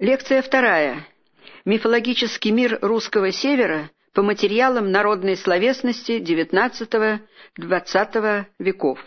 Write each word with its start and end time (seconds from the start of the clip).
Лекция 0.00 0.42
вторая. 0.42 1.04
Мифологический 1.64 2.52
мир 2.52 2.78
русского 2.82 3.32
севера 3.32 3.90
по 4.14 4.22
материалам 4.22 4.92
народной 4.92 5.36
словесности 5.36 6.20
XIX-XX 6.20 8.44
веков. 8.60 9.00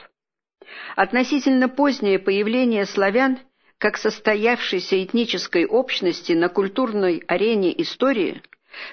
Относительно 0.97 1.69
позднее 1.69 2.19
появление 2.19 2.85
славян 2.85 3.39
как 3.77 3.95
состоявшейся 3.95 5.01
этнической 5.01 5.65
общности 5.65 6.33
на 6.33 6.49
культурной 6.49 7.23
арене 7.25 7.71
истории, 7.81 8.41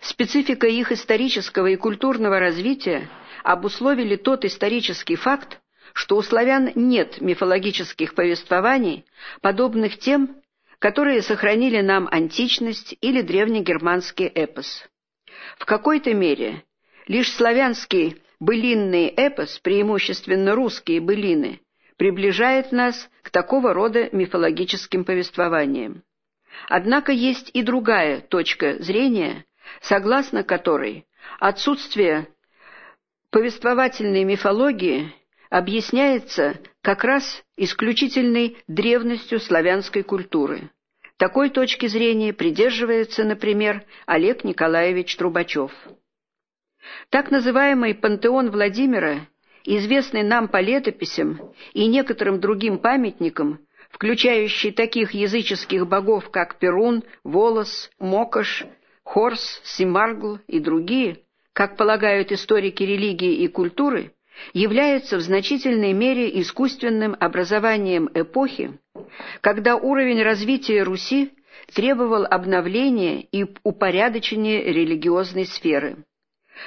специфика 0.00 0.68
их 0.68 0.92
исторического 0.92 1.66
и 1.66 1.74
культурного 1.74 2.38
развития 2.38 3.08
обусловили 3.42 4.14
тот 4.14 4.44
исторический 4.44 5.16
факт, 5.16 5.58
что 5.94 6.16
у 6.16 6.22
славян 6.22 6.70
нет 6.76 7.20
мифологических 7.20 8.14
повествований, 8.14 9.04
подобных 9.40 9.98
тем, 9.98 10.36
которые 10.78 11.22
сохранили 11.22 11.80
нам 11.80 12.08
античность 12.10 12.96
или 13.00 13.22
древнегерманский 13.22 14.26
эпос. 14.26 14.88
В 15.58 15.64
какой-то 15.64 16.14
мере 16.14 16.62
лишь 17.06 17.32
славянский 17.32 18.22
былинный 18.38 19.08
эпос, 19.08 19.58
преимущественно 19.58 20.54
русские 20.54 21.00
былины, 21.00 21.60
приближает 21.96 22.70
нас 22.70 23.10
к 23.22 23.30
такого 23.30 23.74
рода 23.74 24.08
мифологическим 24.12 25.04
повествованиям. 25.04 26.02
Однако 26.68 27.12
есть 27.12 27.50
и 27.54 27.62
другая 27.62 28.20
точка 28.20 28.80
зрения, 28.82 29.44
согласно 29.80 30.44
которой 30.44 31.06
отсутствие 31.40 32.28
повествовательной 33.30 34.24
мифологии 34.24 35.12
объясняется 35.50 36.58
как 36.82 37.04
раз 37.04 37.42
исключительной 37.56 38.58
древностью 38.66 39.40
славянской 39.40 40.02
культуры. 40.02 40.70
Такой 41.18 41.50
точки 41.50 41.86
зрения 41.86 42.32
придерживается, 42.32 43.24
например, 43.24 43.84
Олег 44.06 44.44
Николаевич 44.44 45.16
Трубачев. 45.16 45.72
Так 47.10 47.32
называемый 47.32 47.96
пантеон 47.96 48.50
Владимира, 48.50 49.26
известный 49.64 50.22
нам 50.22 50.46
по 50.46 50.60
летописям 50.60 51.52
и 51.72 51.88
некоторым 51.88 52.38
другим 52.38 52.78
памятникам, 52.78 53.58
включающий 53.90 54.70
таких 54.70 55.10
языческих 55.12 55.88
богов, 55.88 56.30
как 56.30 56.60
Перун, 56.60 57.02
Волос, 57.24 57.90
Мокош, 57.98 58.64
Хорс, 59.02 59.60
Симаргл 59.64 60.38
и 60.46 60.60
другие, 60.60 61.24
как 61.52 61.76
полагают 61.76 62.30
историки 62.30 62.84
религии 62.84 63.42
и 63.42 63.48
культуры, 63.48 64.12
является 64.52 65.16
в 65.16 65.20
значительной 65.20 65.92
мере 65.92 66.40
искусственным 66.40 67.16
образованием 67.18 68.08
эпохи, 68.14 68.78
когда 69.40 69.76
уровень 69.76 70.22
развития 70.22 70.82
Руси 70.82 71.32
требовал 71.74 72.24
обновления 72.24 73.22
и 73.22 73.46
упорядочения 73.62 74.62
религиозной 74.64 75.46
сферы. 75.46 75.96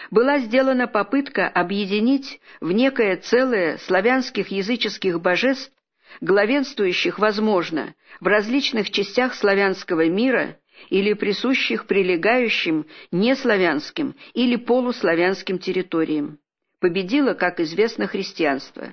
Была 0.10 0.40
сделана 0.40 0.88
попытка 0.88 1.48
объединить 1.48 2.40
в 2.62 2.72
некое 2.72 3.18
целое 3.18 3.78
славянских 3.78 4.50
языческих 4.50 5.20
божеств, 5.20 5.74
главенствующих, 6.22 7.20
возможно, 7.20 7.94
в 8.20 8.28
различных 8.28 8.90
частях 8.92 9.34
славянского 9.34 10.08
мира 10.08 10.58
или 10.90 11.14
присущих 11.14 11.88
прилегающим 11.88 12.86
неславянским 13.12 14.16
или 14.34 14.56
полуславянским 14.56 15.60
территориям 15.60 16.40
победило, 16.82 17.34
как 17.34 17.62
известно, 17.62 18.08
христианство. 18.08 18.92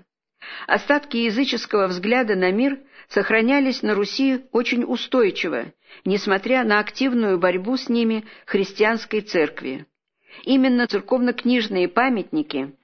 Остатки 0.69 1.17
языческого 1.17 1.89
взгляда 1.89 2.37
на 2.37 2.53
мир 2.53 2.79
сохранялись 3.09 3.83
на 3.83 3.95
Руси 3.95 4.45
очень 4.53 4.85
устойчиво, 4.85 5.73
несмотря 6.05 6.63
на 6.65 6.79
активную 6.79 7.39
борьбу 7.39 7.77
с 7.77 7.89
ними 7.89 8.25
христианской 8.47 9.23
церкви. 9.23 9.87
Именно 10.45 10.87
церковно-книжные 10.87 11.89
памятники, 11.89 12.75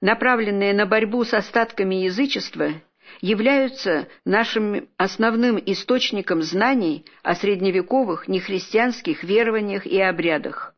направленные 0.00 0.74
на 0.74 0.84
борьбу 0.84 1.24
с 1.24 1.32
остатками 1.32 1.94
язычества, 1.94 2.72
являются 3.20 4.08
нашим 4.24 4.88
основным 4.96 5.62
источником 5.64 6.42
знаний 6.42 7.06
о 7.22 7.34
средневековых 7.34 8.26
нехристианских 8.26 9.22
верованиях 9.22 9.86
и 9.86 10.00
обрядах. 10.00 10.74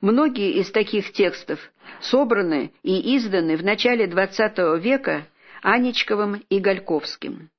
Многие 0.00 0.52
из 0.60 0.70
таких 0.70 1.12
текстов 1.12 1.60
собраны 2.00 2.72
и 2.82 3.16
изданы 3.16 3.56
в 3.56 3.64
начале 3.64 4.06
XX 4.06 4.78
века 4.78 5.26
Анечковым 5.62 6.42
и 6.48 6.58
Гальковским. 6.58 7.50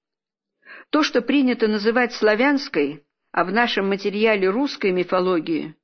То, 0.90 1.04
что 1.04 1.22
принято 1.22 1.68
называть 1.68 2.14
славянской, 2.14 3.04
а 3.32 3.44
в 3.44 3.52
нашем 3.52 3.90
материале 3.90 4.50
русской 4.50 4.92
мифологии, 4.92 5.76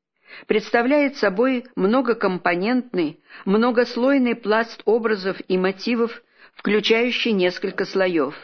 представляет 0.47 1.17
собой 1.17 1.65
многокомпонентный, 1.75 3.19
многослойный 3.45 4.35
пласт 4.35 4.81
образов 4.85 5.37
и 5.47 5.57
мотивов, 5.57 6.21
включающий 6.53 7.31
несколько 7.31 7.85
слоев. 7.85 8.35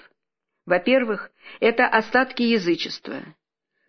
Во-первых, 0.65 1.31
это 1.59 1.87
остатки 1.87 2.41
язычества. 2.41 3.21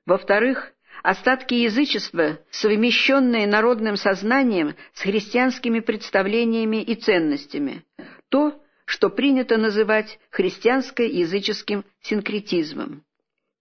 Во-вторых, 0.07 0.73
остатки 1.03 1.55
язычества, 1.55 2.39
совмещенные 2.51 3.47
народным 3.47 3.97
сознанием 3.97 4.75
с 4.95 5.03
христианскими 5.03 5.81
представлениями 5.81 6.83
и 6.83 6.95
ценностями, 6.95 7.85
то, 8.29 8.61
что 8.85 9.11
принято 9.11 9.59
называть 9.59 10.19
христианско-языческим 10.31 11.85
синкретизмом. 12.01 13.05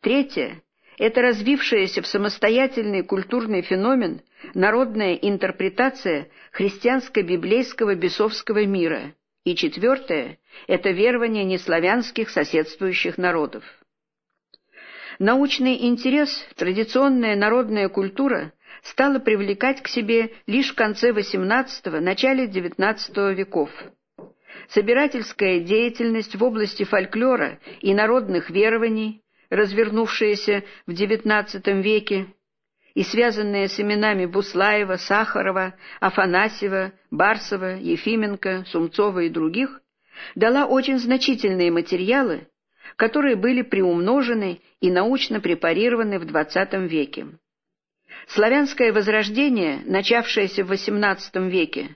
Третье– 0.01 0.61
это 0.97 1.21
развившаяся 1.21 2.01
в 2.01 2.07
самостоятельный 2.07 3.03
культурный 3.03 3.61
феномен 3.61 4.21
народная 4.53 5.15
интерпретация 5.15 6.29
христианско-библейского 6.51 7.95
бесовского 7.95 8.65
мира. 8.65 9.13
И 9.43 9.55
четвертое– 9.55 10.39
это 10.67 10.91
верование 10.91 11.43
неславянских 11.43 12.29
соседствующих 12.29 13.17
народов. 13.17 13.63
Научный 15.19 15.87
интерес, 15.87 16.29
традиционная 16.55 17.35
народная 17.35 17.89
культура 17.89 18.53
стала 18.83 19.17
привлекать 19.17 19.81
к 19.81 19.87
себе 19.87 20.31
лишь 20.45 20.71
в 20.71 20.75
конце 20.75 21.09
XVIII– 21.11 21.99
начале 22.01 22.45
XIX 22.45 23.33
веков. 23.33 23.71
Собирательская 24.69 25.59
деятельность 25.59 26.35
в 26.35 26.43
области 26.43 26.83
фольклора 26.83 27.59
и 27.81 27.95
народных 27.95 28.51
верований, 28.51 29.23
развернувшаяся 29.49 30.63
в 30.85 30.91
XIX 30.91 31.81
веке, 31.81 32.27
и 32.93 33.03
связанная 33.03 33.67
с 33.67 33.79
именами 33.79 34.27
Буслаева, 34.27 34.97
Сахарова, 34.97 35.73
Афанасьева, 35.99 36.91
Барсова, 37.09 37.77
Ефименко, 37.77 38.65
Сумцова 38.67 39.21
и 39.21 39.29
других, 39.29 39.81
дала 40.35 40.65
очень 40.65 40.99
значительные 40.99 41.71
материалы, 41.71 42.47
которые 42.97 43.35
были 43.35 43.61
приумножены 43.63 44.61
и 44.81 44.91
научно 44.91 45.39
препарированы 45.39 46.19
в 46.19 46.23
XX 46.23 46.87
веке. 46.87 47.27
Славянское 48.27 48.91
возрождение, 48.91 49.81
начавшееся 49.85 50.63
в 50.63 50.71
XVIII 50.71 51.49
веке, 51.49 51.95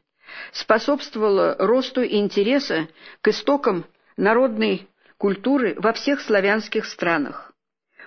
способствовало 0.51 1.55
росту 1.59 2.03
интереса 2.05 2.87
к 3.21 3.27
истокам 3.27 3.85
народной 4.17 4.87
культуры 5.17 5.75
во 5.77 5.93
всех 5.93 6.21
славянских 6.21 6.85
странах. 6.85 7.53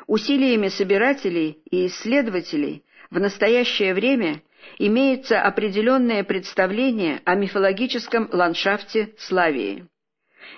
Усилиями 0.06 0.68
собирателей 0.68 1.62
и 1.70 1.86
исследователей 1.86 2.84
в 3.10 3.20
настоящее 3.20 3.94
время 3.94 4.42
имеется 4.78 5.40
определенное 5.40 6.24
представление 6.24 7.20
о 7.24 7.34
мифологическом 7.34 8.28
ландшафте 8.32 9.14
Славии. 9.18 9.86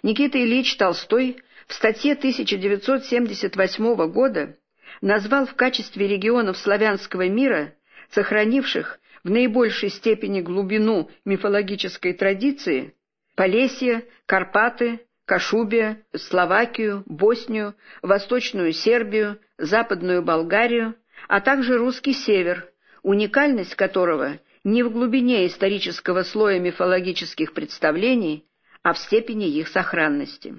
Никита 0.02 0.38
Ильич 0.42 0.76
Толстой 0.76 1.42
в 1.66 1.74
статье 1.74 2.12
1978 2.12 4.10
года 4.10 4.56
назвал 5.00 5.46
в 5.46 5.54
качестве 5.54 6.06
регионов 6.06 6.56
славянского 6.58 7.28
мира, 7.28 7.74
сохранивших 8.10 8.98
в 9.24 9.30
наибольшей 9.30 9.90
степени 9.90 10.40
глубину 10.40 11.10
мифологической 11.24 12.12
традиции, 12.12 12.94
Полесье, 13.34 14.04
Карпаты, 14.26 15.00
Кашубия, 15.24 16.02
Словакию, 16.14 17.02
Боснию, 17.06 17.74
Восточную 18.00 18.72
Сербию, 18.72 19.40
Западную 19.58 20.22
Болгарию, 20.22 20.94
а 21.28 21.40
также 21.40 21.76
русский 21.76 22.12
север, 22.12 22.70
уникальность 23.02 23.74
которого 23.74 24.38
не 24.62 24.84
в 24.84 24.90
глубине 24.90 25.46
исторического 25.46 26.22
слоя 26.22 26.60
мифологических 26.60 27.52
представлений, 27.52 28.46
а 28.82 28.92
в 28.92 28.98
степени 28.98 29.48
их 29.48 29.66
сохранности. 29.68 30.54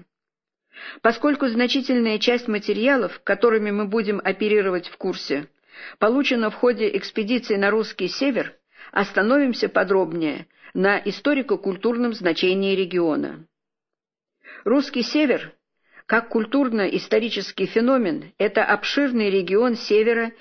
Поскольку 1.01 1.47
значительная 1.47 2.19
часть 2.19 2.47
материалов, 2.47 3.21
которыми 3.23 3.71
мы 3.71 3.85
будем 3.85 4.21
оперировать 4.23 4.87
в 4.87 4.97
курсе, 4.97 5.47
получена 5.99 6.49
в 6.49 6.55
ходе 6.55 6.95
экспедиции 6.97 7.55
на 7.55 7.69
русский 7.69 8.07
север, 8.07 8.53
остановимся 8.91 9.69
подробнее 9.69 10.47
на 10.73 10.97
историко-культурном 10.97 12.13
значении 12.13 12.75
региона. 12.75 13.45
Русский 14.63 15.03
север, 15.03 15.53
Как 16.07 16.29
культурно-исторический 16.29 17.65
феномен 17.65 18.31
это 18.37 18.63
обширный 18.63 19.29
регион 19.29 19.75
севера 19.75 20.31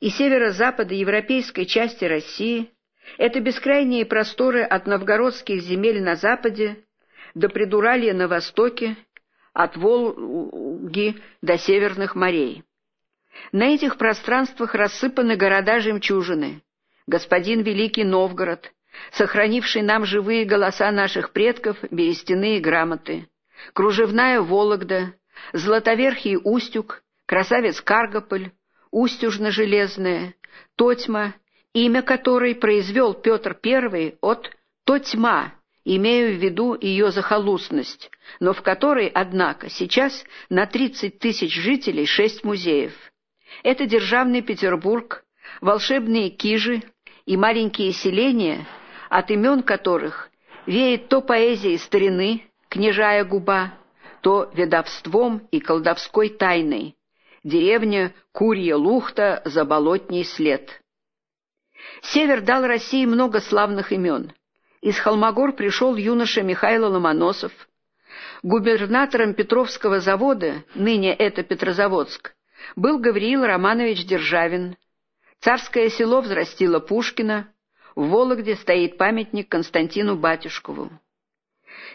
и 0.00 0.10
северо-запада 0.10 0.94
европейской 0.94 1.64
части 1.64 2.04
России, 2.04 2.70
это 3.16 3.40
бескрайние 3.40 4.04
просторы 4.04 4.62
от 4.62 4.86
новгородских 4.86 5.62
земель 5.62 6.02
на 6.02 6.16
западе 6.16 6.84
до 7.34 7.48
Придуралья 7.48 8.12
на 8.12 8.28
востоке, 8.28 8.98
от 9.54 9.76
Волги 9.76 11.16
до 11.40 11.56
северных 11.56 12.14
морей. 12.14 12.64
На 13.52 13.72
этих 13.74 13.96
пространствах 13.96 14.74
рассыпаны 14.74 15.36
города-жемчужины, 15.36 16.62
господин 17.06 17.62
Великий 17.62 18.04
Новгород, 18.04 18.72
сохранивший 19.12 19.82
нам 19.82 20.04
живые 20.04 20.44
голоса 20.44 20.90
наших 20.90 21.30
предков, 21.30 21.78
берестяные 21.90 22.60
грамоты, 22.60 23.28
кружевная 23.72 24.40
Вологда, 24.40 25.14
Златоверхий 25.52 26.36
Устюг, 26.36 27.02
красавец 27.26 27.80
Каргополь, 27.80 28.52
Устюжно-Железная, 28.92 30.34
Тотьма, 30.76 31.34
имя 31.72 32.02
которой 32.02 32.54
произвел 32.54 33.14
Петр 33.14 33.58
I 33.64 34.16
от 34.20 34.50
Тотьма, 34.84 35.54
имею 35.84 36.36
в 36.36 36.42
виду 36.42 36.76
ее 36.80 37.10
захолустность, 37.10 38.10
но 38.40 38.52
в 38.52 38.62
которой, 38.62 39.08
однако, 39.08 39.68
сейчас 39.68 40.24
на 40.48 40.66
30 40.66 41.18
тысяч 41.18 41.54
жителей 41.54 42.06
шесть 42.06 42.44
музеев. 42.44 42.92
Это 43.62 43.86
Державный 43.86 44.42
Петербург, 44.42 45.24
волшебные 45.60 46.30
Кижи 46.30 46.82
и 47.26 47.36
маленькие 47.36 47.92
селения, 47.92 48.66
от 49.10 49.30
имен 49.30 49.62
которых 49.62 50.30
веет 50.66 51.08
то 51.08 51.20
поэзией 51.20 51.78
старины, 51.78 52.42
княжая 52.68 53.24
губа, 53.24 53.74
то 54.22 54.50
ведовством 54.54 55.46
и 55.50 55.60
колдовской 55.60 56.30
тайной, 56.30 56.96
деревня 57.44 58.14
Курья 58.32 58.76
Лухта, 58.76 59.42
Заболотний 59.44 60.24
след. 60.24 60.80
Север 62.02 62.40
дал 62.40 62.66
России 62.66 63.04
много 63.04 63.40
славных 63.40 63.92
имен. 63.92 64.32
Из 64.84 64.98
Холмогор 64.98 65.54
пришел 65.54 65.96
юноша 65.96 66.42
Михаил 66.42 66.92
Ломоносов. 66.92 67.52
Губернатором 68.42 69.32
Петровского 69.32 69.98
завода, 70.00 70.62
ныне 70.74 71.14
это 71.14 71.42
Петрозаводск, 71.42 72.34
был 72.76 72.98
Гавриил 72.98 73.46
Романович 73.46 74.04
Державин. 74.04 74.76
Царское 75.40 75.88
село 75.88 76.20
взрастило 76.20 76.80
Пушкина. 76.80 77.48
В 77.94 78.08
Вологде 78.08 78.56
стоит 78.56 78.98
памятник 78.98 79.48
Константину 79.48 80.16
Батюшкову. 80.16 80.90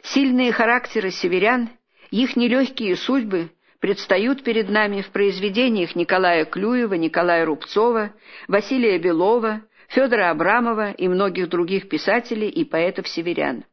Сильные 0.02 0.52
характеры 0.52 1.12
северян, 1.12 1.70
их 2.10 2.36
нелегкие 2.36 2.96
судьбы 2.96 3.52
предстают 3.80 4.44
перед 4.44 4.68
нами 4.68 5.04
в 5.04 5.12
произведениях 5.12 5.96
Николая 5.96 6.44
Клюева, 6.44 6.96
Николая 6.96 7.46
Рубцова, 7.46 8.14
Василия 8.48 8.98
Белова, 8.98 9.62
Федора 9.90 10.30
Абрамова 10.30 10.92
и 10.92 11.08
многих 11.08 11.50
других 11.50 11.90
писателей 11.90 12.50
и 12.50 12.64
поэтов-северян. 12.64 13.66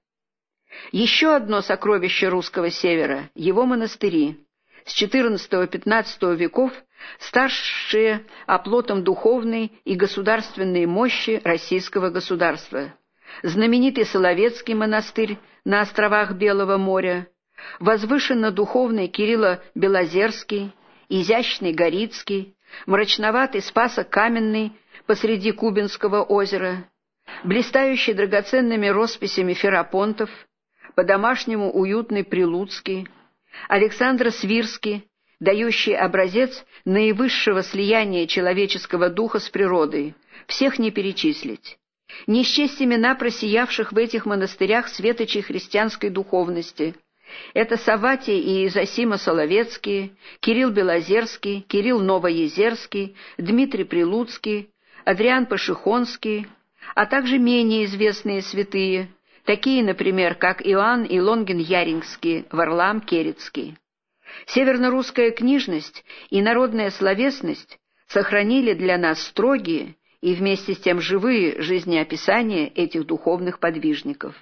Еще 0.90 1.34
одно 1.34 1.60
сокровище 1.60 2.28
русского 2.28 2.70
севера– 2.70 3.30
его 3.34 3.66
монастыри. 3.66 4.40
С 4.86 5.02
XIV-XV 5.02 6.36
веков 6.36 6.72
старшие 7.18 8.24
оплотом 8.46 9.04
духовной 9.04 9.72
и 9.84 9.94
государственной 9.94 10.86
мощи 10.86 11.40
российского 11.44 12.08
государства. 12.08 12.94
Знаменитый 13.42 14.06
Соловецкий 14.06 14.74
монастырь 14.74 15.38
на 15.64 15.82
островах 15.82 16.32
Белого 16.32 16.78
моря, 16.78 17.28
возвышенно-духовный 17.80 19.08
Кирилло-Белозерский, 19.08 20.72
изящный 21.08 21.72
Горицкий, 21.72 22.54
мрачноватый 22.86 23.60
Спасо-Каменный 23.60 24.72
посреди 25.06 25.52
Кубинского 25.52 26.22
озера, 26.22 26.88
блистающий 27.44 28.14
драгоценными 28.14 28.88
росписями 28.88 29.54
Ферапонтов, 29.54 30.30
по-домашнему 30.94 31.70
уютный 31.70 32.24
Прилуцкий, 32.24 33.08
Александр 33.68 34.30
Свирский, 34.30 35.04
дающий 35.40 35.94
образец 35.94 36.64
наивысшего 36.84 37.62
слияния 37.62 38.26
человеческого 38.26 39.10
духа 39.10 39.38
с 39.38 39.48
природой, 39.50 40.14
всех 40.46 40.78
не 40.78 40.90
перечислить. 40.90 41.78
Не 42.26 42.44
счесть 42.44 42.80
имена 42.80 43.14
просиявших 43.14 43.92
в 43.92 43.98
этих 43.98 44.26
монастырях 44.26 44.88
светочей 44.88 45.42
христианской 45.42 46.08
духовности. 46.08 46.94
Это 47.52 47.76
Саватий 47.76 48.38
и 48.40 48.66
Изосима 48.68 49.18
Соловецкие, 49.18 50.12
Кирилл 50.40 50.70
Белозерский, 50.70 51.62
Кирилл 51.62 52.00
Новоезерский, 52.00 53.16
Дмитрий 53.36 53.84
Прилуцкий, 53.84 54.70
Адриан 55.06 55.46
Пашихонский, 55.46 56.48
а 56.96 57.06
также 57.06 57.38
менее 57.38 57.84
известные 57.84 58.42
святые, 58.42 59.08
такие, 59.44 59.84
например, 59.84 60.34
как 60.34 60.60
Иоанн 60.66 61.04
и 61.04 61.20
Лонген-Ярингский, 61.20 62.46
Варлам 62.50 63.00
Керецкий. 63.00 63.78
Северно-русская 64.46 65.30
книжность 65.30 66.04
и 66.30 66.42
народная 66.42 66.90
словесность 66.90 67.78
сохранили 68.08 68.74
для 68.74 68.98
нас 68.98 69.22
строгие 69.22 69.94
и 70.22 70.34
вместе 70.34 70.74
с 70.74 70.78
тем 70.78 71.00
живые 71.00 71.62
жизнеописания 71.62 72.72
этих 72.74 73.06
духовных 73.06 73.60
подвижников. 73.60 74.34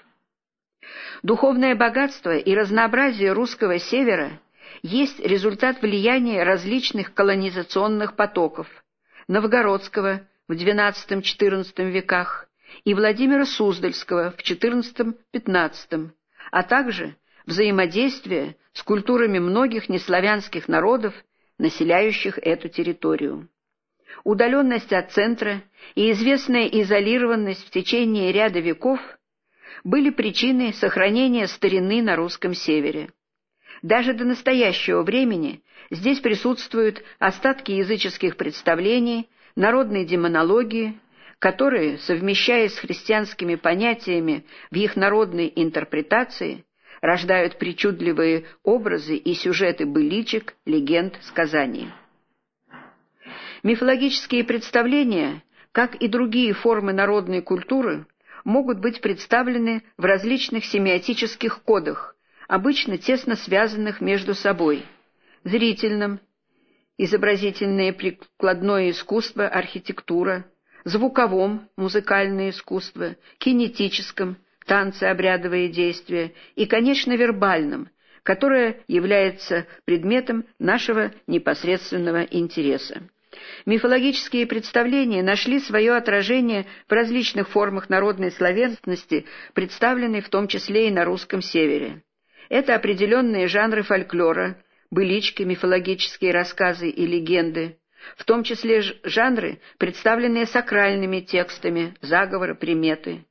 Духовное 1.22 1.74
богатство 1.74 2.38
и 2.38 2.54
разнообразие 2.54 3.32
русского 3.32 3.78
севера 3.78 4.40
есть 4.82 5.20
результат 5.20 5.82
влияния 5.82 6.42
различных 6.42 7.12
колонизационных 7.12 8.16
потоков– 8.16 8.66
новгородского 9.28 10.26
в 10.48 10.52
XII-XIV 10.52 11.90
веках 11.90 12.48
и 12.84 12.94
Владимира 12.94 13.46
Суздальского 13.46 14.32
в 14.32 14.38
XIV-XV, 14.38 16.10
а 16.50 16.62
также 16.62 17.16
взаимодействие 17.46 18.56
с 18.72 18.82
культурами 18.82 19.38
многих 19.38 19.88
неславянских 19.88 20.68
народов, 20.68 21.14
населяющих 21.58 22.38
эту 22.38 22.68
территорию. 22.68 23.48
Удаленность 24.24 24.92
от 24.92 25.12
центра 25.12 25.62
и 25.94 26.10
известная 26.12 26.66
изолированность 26.66 27.66
в 27.66 27.70
течение 27.70 28.32
ряда 28.32 28.60
веков 28.60 29.00
были 29.82 30.10
причиной 30.10 30.72
сохранения 30.72 31.46
старины 31.46 32.02
на 32.02 32.16
русском 32.16 32.54
севере. 32.54 33.10
Даже 33.82 34.14
до 34.14 34.24
настоящего 34.24 35.02
времени 35.02 35.62
здесь 35.90 36.20
присутствуют 36.20 37.02
остатки 37.18 37.72
языческих 37.72 38.36
представлений, 38.36 39.28
народной 39.56 40.04
демонологии, 40.04 40.98
которые, 41.38 41.98
совмещаясь 41.98 42.74
с 42.74 42.78
христианскими 42.78 43.54
понятиями 43.54 44.44
в 44.70 44.76
их 44.76 44.96
народной 44.96 45.52
интерпретации, 45.54 46.64
рождают 47.00 47.58
причудливые 47.58 48.46
образы 48.62 49.16
и 49.16 49.34
сюжеты 49.34 49.84
быличек, 49.84 50.54
легенд, 50.64 51.18
сказаний. 51.22 51.88
Мифологические 53.62 54.44
представления, 54.44 55.42
как 55.72 55.96
и 55.96 56.08
другие 56.08 56.52
формы 56.52 56.92
народной 56.92 57.42
культуры, 57.42 58.06
могут 58.44 58.78
быть 58.78 59.00
представлены 59.00 59.82
в 59.96 60.04
различных 60.04 60.64
семиотических 60.64 61.62
кодах, 61.62 62.14
обычно 62.46 62.98
тесно 62.98 63.36
связанных 63.36 64.00
между 64.00 64.34
собой– 64.34 64.84
зрительном, 65.44 66.20
изобразительное 66.98 67.92
прикладное 67.92 68.90
искусство, 68.90 69.48
архитектура, 69.48 70.44
звуковом, 70.84 71.68
музыкальное 71.76 72.50
искусство, 72.50 73.16
кинетическом, 73.38 74.36
танцы, 74.66 75.04
обрядовые 75.04 75.68
действия 75.68 76.32
и, 76.54 76.66
конечно, 76.66 77.12
вербальном, 77.16 77.88
которое 78.22 78.80
является 78.88 79.66
предметом 79.84 80.44
нашего 80.58 81.12
непосредственного 81.26 82.22
интереса. 82.22 83.02
Мифологические 83.66 84.46
представления 84.46 85.22
нашли 85.22 85.58
свое 85.58 85.96
отражение 85.96 86.66
в 86.88 86.92
различных 86.92 87.48
формах 87.48 87.88
народной 87.88 88.30
словесности, 88.30 89.26
представленной 89.54 90.20
в 90.20 90.28
том 90.28 90.46
числе 90.46 90.88
и 90.88 90.92
на 90.92 91.04
русском 91.04 91.42
севере. 91.42 92.02
Это 92.48 92.74
определенные 92.76 93.48
жанры 93.48 93.82
фольклора, 93.82 94.56
былички, 94.90 95.42
мифологические 95.42 96.32
рассказы 96.32 96.88
и 96.88 97.06
легенды, 97.06 97.78
в 98.16 98.24
том 98.24 98.44
числе 98.44 98.82
жанры, 99.02 99.60
представленные 99.78 100.46
сакральными 100.46 101.20
текстами, 101.20 101.94
заговоры, 102.00 102.54
приметы. 102.54 103.24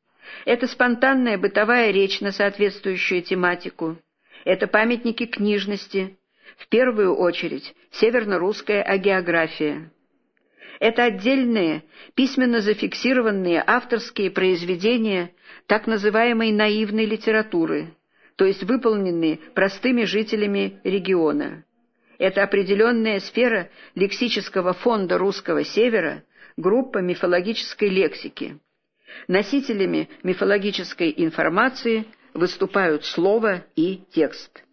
Это 0.46 0.68
спонтанная 0.68 1.38
бытовая 1.38 1.92
речь 1.92 2.22
на 2.22 2.32
соответствующую 2.32 3.22
тематику. 3.22 3.98
Это 4.46 4.68
памятники 4.68 5.26
книжности, 5.26 6.18
в 6.58 6.68
первую 6.68 7.16
очередь 7.16 7.74
северно-русская 7.92 8.82
агеография. 8.82 9.92
Это 10.80 11.06
отдельные, 11.06 11.84
письменно 12.16 12.60
зафиксированные 12.60 13.64
авторские 13.66 14.32
произведения 14.32 15.32
так 15.68 15.88
называемой 15.88 16.52
наивной 16.52 17.06
литературы, 17.06 17.94
то 18.36 18.46
есть 18.46 18.64
выполненные 18.64 19.38
простыми 19.54 20.04
жителями 20.06 20.80
региона. 20.84 21.64
Это 22.18 22.44
определенная 22.44 23.20
сфера 23.20 23.70
лексического 23.96 24.74
фонда 24.74 25.18
русского 25.18 25.64
севера, 25.64 26.24
группа 26.58 27.00
мифологической 27.00 27.90
лексики. 27.90 28.60
Носителями 29.28 30.10
мифологической 30.24 31.14
информации 31.18 32.06
выступают 32.34 33.06
слово 33.06 33.66
и 33.76 34.02
текст. 34.12 34.64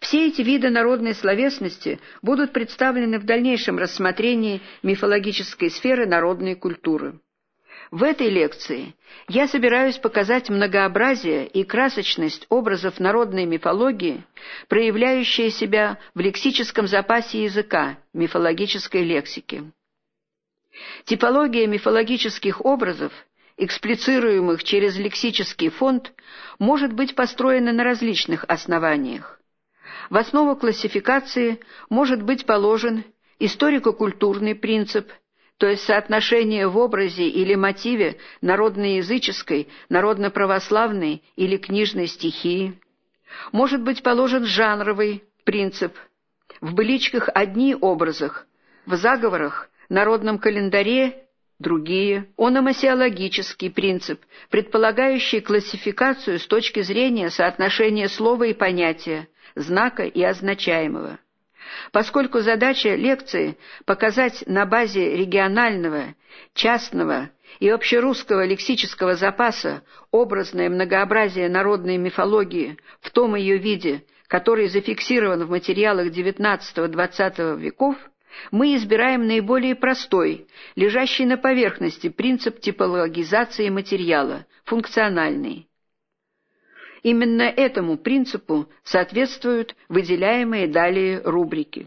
Все 0.00 0.28
эти 0.28 0.42
виды 0.42 0.70
народной 0.70 1.14
словесности 1.14 2.00
будут 2.22 2.52
представлены 2.52 3.18
в 3.18 3.24
дальнейшем 3.24 3.78
рассмотрении 3.78 4.60
мифологической 4.82 5.70
сферы 5.70 6.06
народной 6.06 6.54
культуры. 6.54 7.20
В 7.94 8.02
этой 8.02 8.28
лекции 8.28 8.92
я 9.28 9.46
собираюсь 9.46 9.98
показать 9.98 10.50
многообразие 10.50 11.46
и 11.46 11.62
красочность 11.62 12.44
образов 12.48 12.98
народной 12.98 13.44
мифологии, 13.44 14.24
проявляющие 14.68 15.48
себя 15.48 16.00
в 16.12 16.18
лексическом 16.18 16.88
запасе 16.88 17.44
языка, 17.44 17.98
мифологической 18.12 19.04
лексики. 19.04 19.70
Типология 21.04 21.68
мифологических 21.68 22.64
образов, 22.64 23.12
эксплицируемых 23.58 24.64
через 24.64 24.96
лексический 24.96 25.68
фонд, 25.68 26.12
может 26.58 26.92
быть 26.92 27.14
построена 27.14 27.72
на 27.72 27.84
различных 27.84 28.44
основаниях. 28.48 29.38
В 30.10 30.16
основу 30.16 30.56
классификации 30.56 31.60
может 31.88 32.24
быть 32.24 32.44
положен 32.44 33.04
историко-культурный 33.38 34.56
принцип– 34.56 35.12
то 35.58 35.68
есть 35.68 35.84
соотношение 35.84 36.66
в 36.68 36.76
образе 36.76 37.28
или 37.28 37.54
мотиве 37.54 38.16
народноязыческой, 38.40 39.68
народно-православной 39.88 41.22
или 41.36 41.56
книжной 41.56 42.06
стихии. 42.08 42.78
Может 43.52 43.82
быть 43.82 44.02
положен 44.02 44.44
жанровый 44.44 45.24
принцип. 45.44 45.94
В 46.60 46.74
быличках 46.74 47.28
одни 47.34 47.74
образах, 47.74 48.46
в 48.86 48.96
заговорах, 48.96 49.70
народном 49.88 50.38
календаре 50.38 51.24
другие. 51.58 52.28
Ономасиологический 52.36 53.70
принцип, 53.70 54.20
предполагающий 54.50 55.40
классификацию 55.40 56.38
с 56.38 56.46
точки 56.46 56.82
зрения 56.82 57.30
соотношения 57.30 58.08
слова 58.08 58.44
и 58.44 58.54
понятия, 58.54 59.28
знака 59.54 60.04
и 60.04 60.22
означаемого. 60.22 61.18
Поскольку 61.92 62.40
задача 62.40 62.94
лекции– 62.94 63.56
показать 63.86 64.44
на 64.46 64.66
базе 64.66 65.16
регионального, 65.16 66.14
частного 66.54 67.30
и 67.60 67.68
общерусского 67.68 68.44
лексического 68.44 69.14
запаса 69.14 69.82
образное 70.10 70.68
многообразие 70.68 71.48
народной 71.48 71.96
мифологии 71.96 72.78
в 73.00 73.10
том 73.10 73.34
ее 73.36 73.58
виде, 73.58 74.04
который 74.28 74.68
зафиксирован 74.68 75.44
в 75.44 75.50
материалах 75.50 76.08
XIX-XX 76.08 77.58
веков, 77.58 77.96
мы 78.50 78.74
избираем 78.74 79.26
наиболее 79.26 79.76
простой, 79.76 80.48
лежащий 80.74 81.24
на 81.24 81.36
поверхности 81.36 82.08
принцип 82.08 82.60
типологизации 82.60 83.68
материала, 83.68 84.46
функциональный. 84.64 85.68
Именно 87.04 87.42
этому 87.42 87.98
принципу 87.98 88.66
соответствуют 88.82 89.76
выделяемые 89.90 90.66
далее 90.66 91.20
рубрики. 91.22 91.86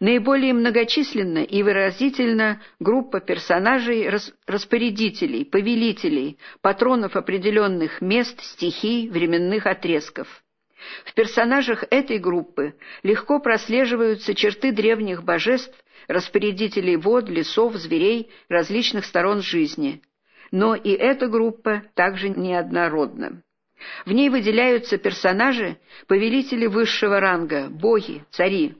Наиболее 0.00 0.54
многочисленна 0.54 1.40
и 1.40 1.62
выразительна 1.62 2.62
группа 2.78 3.20
персонажей, 3.20 4.08
распорядителей, 4.46 5.44
повелителей, 5.44 6.38
патронов 6.62 7.16
определенных 7.16 8.00
мест, 8.00 8.40
стихий, 8.40 9.10
временных 9.10 9.66
отрезков. 9.66 10.42
В 11.04 11.12
персонажах 11.12 11.84
этой 11.90 12.16
группы 12.16 12.76
легко 13.02 13.40
прослеживаются 13.40 14.34
черты 14.34 14.72
древних 14.72 15.22
божеств, 15.22 15.78
распорядителей 16.08 16.96
вод, 16.96 17.28
лесов, 17.28 17.74
зверей 17.74 18.30
различных 18.48 19.04
сторон 19.04 19.42
жизни. 19.42 20.00
Но 20.50 20.74
и 20.74 20.92
эта 20.92 21.28
группа 21.28 21.82
также 21.94 22.30
неоднородна. 22.30 23.42
В 24.04 24.12
ней 24.12 24.28
выделяются 24.28 24.98
персонажи, 24.98 25.78
повелители 26.06 26.66
высшего 26.66 27.20
ранга, 27.20 27.68
боги, 27.68 28.24
цари. 28.30 28.76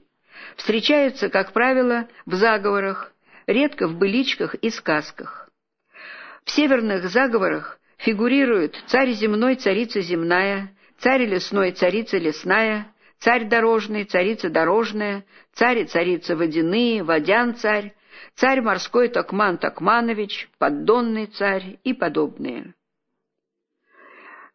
Встречаются, 0.55 1.29
как 1.29 1.53
правило, 1.53 2.07
в 2.25 2.35
заговорах, 2.35 3.11
редко 3.47 3.87
в 3.87 3.97
быличках 3.97 4.55
и 4.55 4.69
сказках. 4.69 5.49
В 6.43 6.51
северных 6.51 7.09
заговорах 7.09 7.79
фигурируют 7.97 8.81
царь 8.87 9.11
земной, 9.11 9.55
царица 9.55 10.01
земная, 10.01 10.71
царь 10.97 11.25
лесной, 11.25 11.71
царица 11.71 12.17
лесная, 12.17 12.87
царь 13.19 13.45
дорожный, 13.47 14.03
царица 14.05 14.49
дорожная, 14.49 15.23
царь 15.53 15.79
и 15.79 15.85
царица 15.85 16.35
водяные, 16.35 17.03
водян-царь, 17.03 17.93
царь 18.35 18.61
морской 18.61 19.07
Токман 19.07 19.57
Токманович, 19.57 20.49
поддонный 20.57 21.27
царь 21.27 21.77
и 21.83 21.93
подобные. 21.93 22.73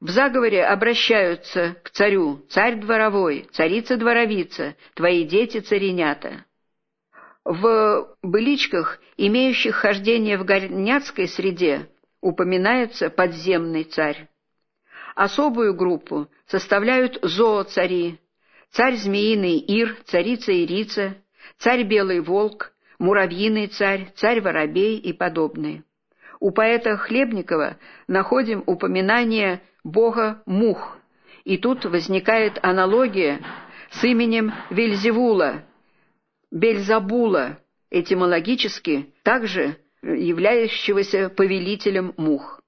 В 0.00 0.10
заговоре 0.10 0.64
обращаются 0.64 1.76
к 1.82 1.90
царю 1.90 2.44
«Царь 2.50 2.76
дворовой», 2.76 3.48
«Царица-дворовица», 3.52 4.76
«Твои 4.94 5.24
дети-царинята». 5.24 6.44
В 7.44 8.14
быличках, 8.22 9.00
имеющих 9.16 9.76
хождение 9.76 10.36
в 10.36 10.44
горняцкой 10.44 11.28
среде, 11.28 11.88
упоминается 12.20 13.08
подземный 13.08 13.84
царь. 13.84 14.28
Особую 15.14 15.74
группу 15.74 16.28
составляют 16.46 17.18
зооцари, 17.22 18.18
царь 18.72 18.96
змеиный 18.96 19.58
Ир, 19.58 19.96
царица 20.04 20.52
Ирица, 20.52 21.16
царь 21.56 21.84
белый 21.84 22.20
волк, 22.20 22.72
муравьиный 22.98 23.68
царь, 23.68 24.12
царь 24.16 24.42
воробей 24.42 24.98
и 24.98 25.14
подобные. 25.14 25.84
У 26.40 26.50
поэта 26.50 26.96
Хлебникова 26.96 27.76
находим 28.08 28.62
упоминание 28.66 29.62
бога 29.84 30.42
Мух, 30.46 30.98
и 31.44 31.56
тут 31.58 31.84
возникает 31.84 32.58
аналогия 32.62 33.40
с 33.90 34.04
именем 34.04 34.52
Вельзевула, 34.70 35.62
Бельзабула, 36.50 37.58
этимологически 37.90 39.14
также 39.22 39.76
являющегося 40.02 41.28
повелителем 41.30 42.14
мух. 42.16 42.60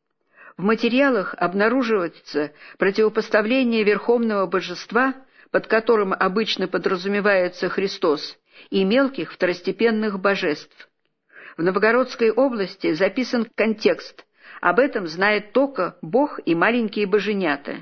В 0.56 0.62
материалах 0.62 1.34
обнаруживается 1.38 2.52
противопоставление 2.78 3.84
верховного 3.84 4.46
божества, 4.46 5.14
под 5.50 5.66
которым 5.66 6.12
обычно 6.12 6.66
подразумевается 6.66 7.68
Христос, 7.68 8.36
и 8.70 8.82
мелких 8.84 9.32
второстепенных 9.32 10.18
божеств. 10.18 10.87
В 11.58 11.62
Новгородской 11.64 12.30
области 12.30 12.92
записан 12.92 13.44
контекст, 13.56 14.24
об 14.60 14.78
этом 14.78 15.08
знает 15.08 15.52
только 15.52 15.98
Бог 16.02 16.38
и 16.46 16.54
маленькие 16.54 17.06
боженята. 17.06 17.78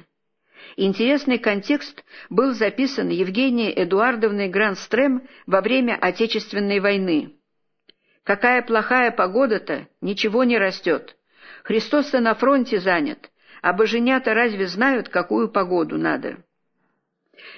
Интересный 0.77 1.39
контекст 1.39 2.03
был 2.31 2.55
записан 2.55 3.11
Евгенией 3.11 3.75
Эдуардовной 3.77 4.49
Гранстрем 4.49 5.29
во 5.47 5.61
время 5.61 5.95
Отечественной 6.01 6.81
войны. 6.81 7.35
«Какая 8.25 8.63
плохая 8.63 9.11
погода-то, 9.11 9.89
ничего 10.01 10.45
не 10.45 10.57
растет. 10.57 11.15
Христос-то 11.63 12.21
на 12.21 12.35
фронте 12.35 12.81
занят, 12.81 13.31
а 13.61 13.75
боженята 13.75 14.33
разве 14.33 14.69
знают, 14.69 15.11
какую 15.11 15.51
погоду 15.51 15.99
надо?» 15.99 16.39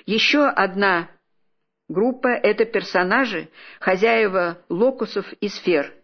Еще 0.05 0.45
одна 0.45 1.11
группа— 1.89 2.27
это 2.43 2.65
персонажи, 2.65 3.51
хозяева 3.79 4.59
локусов 4.69 5.33
и 5.35 5.49
сфер— 5.49 5.95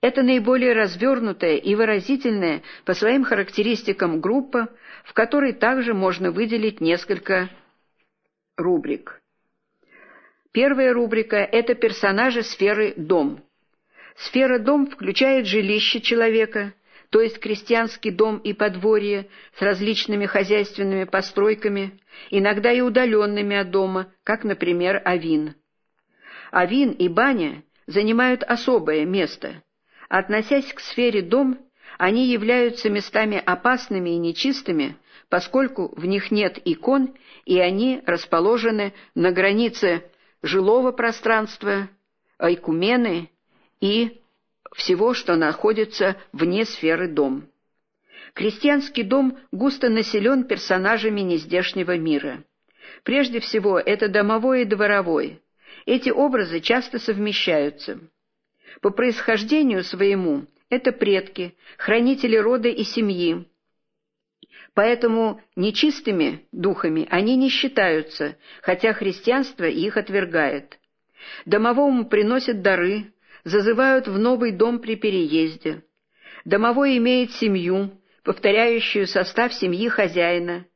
это 0.00 0.22
наиболее 0.22 0.72
развернутая 0.72 1.56
и 1.56 1.74
выразительная 1.74 2.62
по 2.84 2.94
своим 2.94 3.24
характеристикам 3.24 4.20
группа, 4.20 4.68
в 5.04 5.12
которой 5.12 5.52
также 5.52 5.92
можно 5.92 6.30
выделить 6.30 6.80
несколько 6.80 7.50
рубрик. 8.56 9.20
Первая 10.52 10.92
рубрика– 10.92 11.36
это 11.52 11.74
персонажи 11.74 12.42
сферы 12.42 12.94
«дом». 12.96 13.44
Сфера 14.16 14.58
«дом» 14.58 14.86
включает 14.86 15.46
жилище 15.46 16.00
человека, 16.00 16.72
то 17.10 17.20
есть 17.20 17.38
крестьянский 17.38 18.10
дом 18.10 18.38
и 18.38 18.52
подворье 18.52 19.28
с 19.56 19.62
различными 19.62 20.26
хозяйственными 20.26 21.04
постройками, 21.04 22.00
иногда 22.30 22.72
и 22.72 22.80
удаленными 22.80 23.56
от 23.56 23.70
дома, 23.70 24.12
как, 24.24 24.44
например, 24.44 25.00
авин. 25.04 25.54
Авин 26.50 26.90
и 26.92 27.08
баня 27.08 27.62
занимают 27.86 28.42
особое 28.42 29.04
место– 29.04 29.62
Относясь 30.10 30.72
к 30.72 30.80
сфере 30.80 31.22
дом, 31.22 31.56
они 31.96 32.26
являются 32.26 32.90
местами 32.90 33.40
опасными 33.46 34.10
и 34.10 34.18
нечистыми, 34.18 34.96
поскольку 35.28 35.94
в 35.94 36.04
них 36.04 36.32
нет 36.32 36.58
икон, 36.64 37.14
и 37.44 37.60
они 37.60 38.02
расположены 38.04 38.92
на 39.14 39.30
границе 39.30 40.02
жилого 40.42 40.90
пространства, 40.90 41.88
айкумены 42.38 43.30
и 43.80 44.20
всего, 44.74 45.14
что 45.14 45.36
находится 45.36 46.16
вне 46.32 46.64
сферы 46.64 47.06
дом. 47.06 47.44
Крестьянский 48.34 49.04
дом 49.04 49.38
густо 49.52 49.88
населен 49.88 50.42
персонажами 50.42 51.20
нездешнего 51.20 51.96
мира. 51.96 52.42
Прежде 53.04 53.38
всего, 53.38 53.78
это 53.78 54.08
домовой 54.08 54.62
и 54.62 54.64
дворовой. 54.64 55.40
Эти 55.86 56.10
образы 56.10 56.58
часто 56.58 56.98
совмещаются. 56.98 58.00
По 58.80 58.90
происхождению 58.90 59.84
своему 59.84 60.46
это 60.68 60.92
предки, 60.92 61.54
хранители 61.76 62.36
рода 62.36 62.68
и 62.68 62.84
семьи. 62.84 63.46
Поэтому 64.74 65.40
нечистыми 65.56 66.46
духами 66.52 67.06
они 67.10 67.36
не 67.36 67.48
считаются, 67.48 68.36
хотя 68.62 68.92
христианство 68.92 69.64
их 69.64 69.96
отвергает. 69.96 70.78
Домовому 71.44 72.08
приносят 72.08 72.62
дары, 72.62 73.12
зазывают 73.44 74.06
в 74.06 74.18
новый 74.18 74.52
дом 74.52 74.78
при 74.78 74.96
переезде. 74.96 75.82
Домовой 76.44 76.96
имеет 76.98 77.32
семью, 77.32 77.90
повторяющую 78.22 79.06
состав 79.06 79.52
семьи 79.52 79.88
хозяина. 79.88 80.66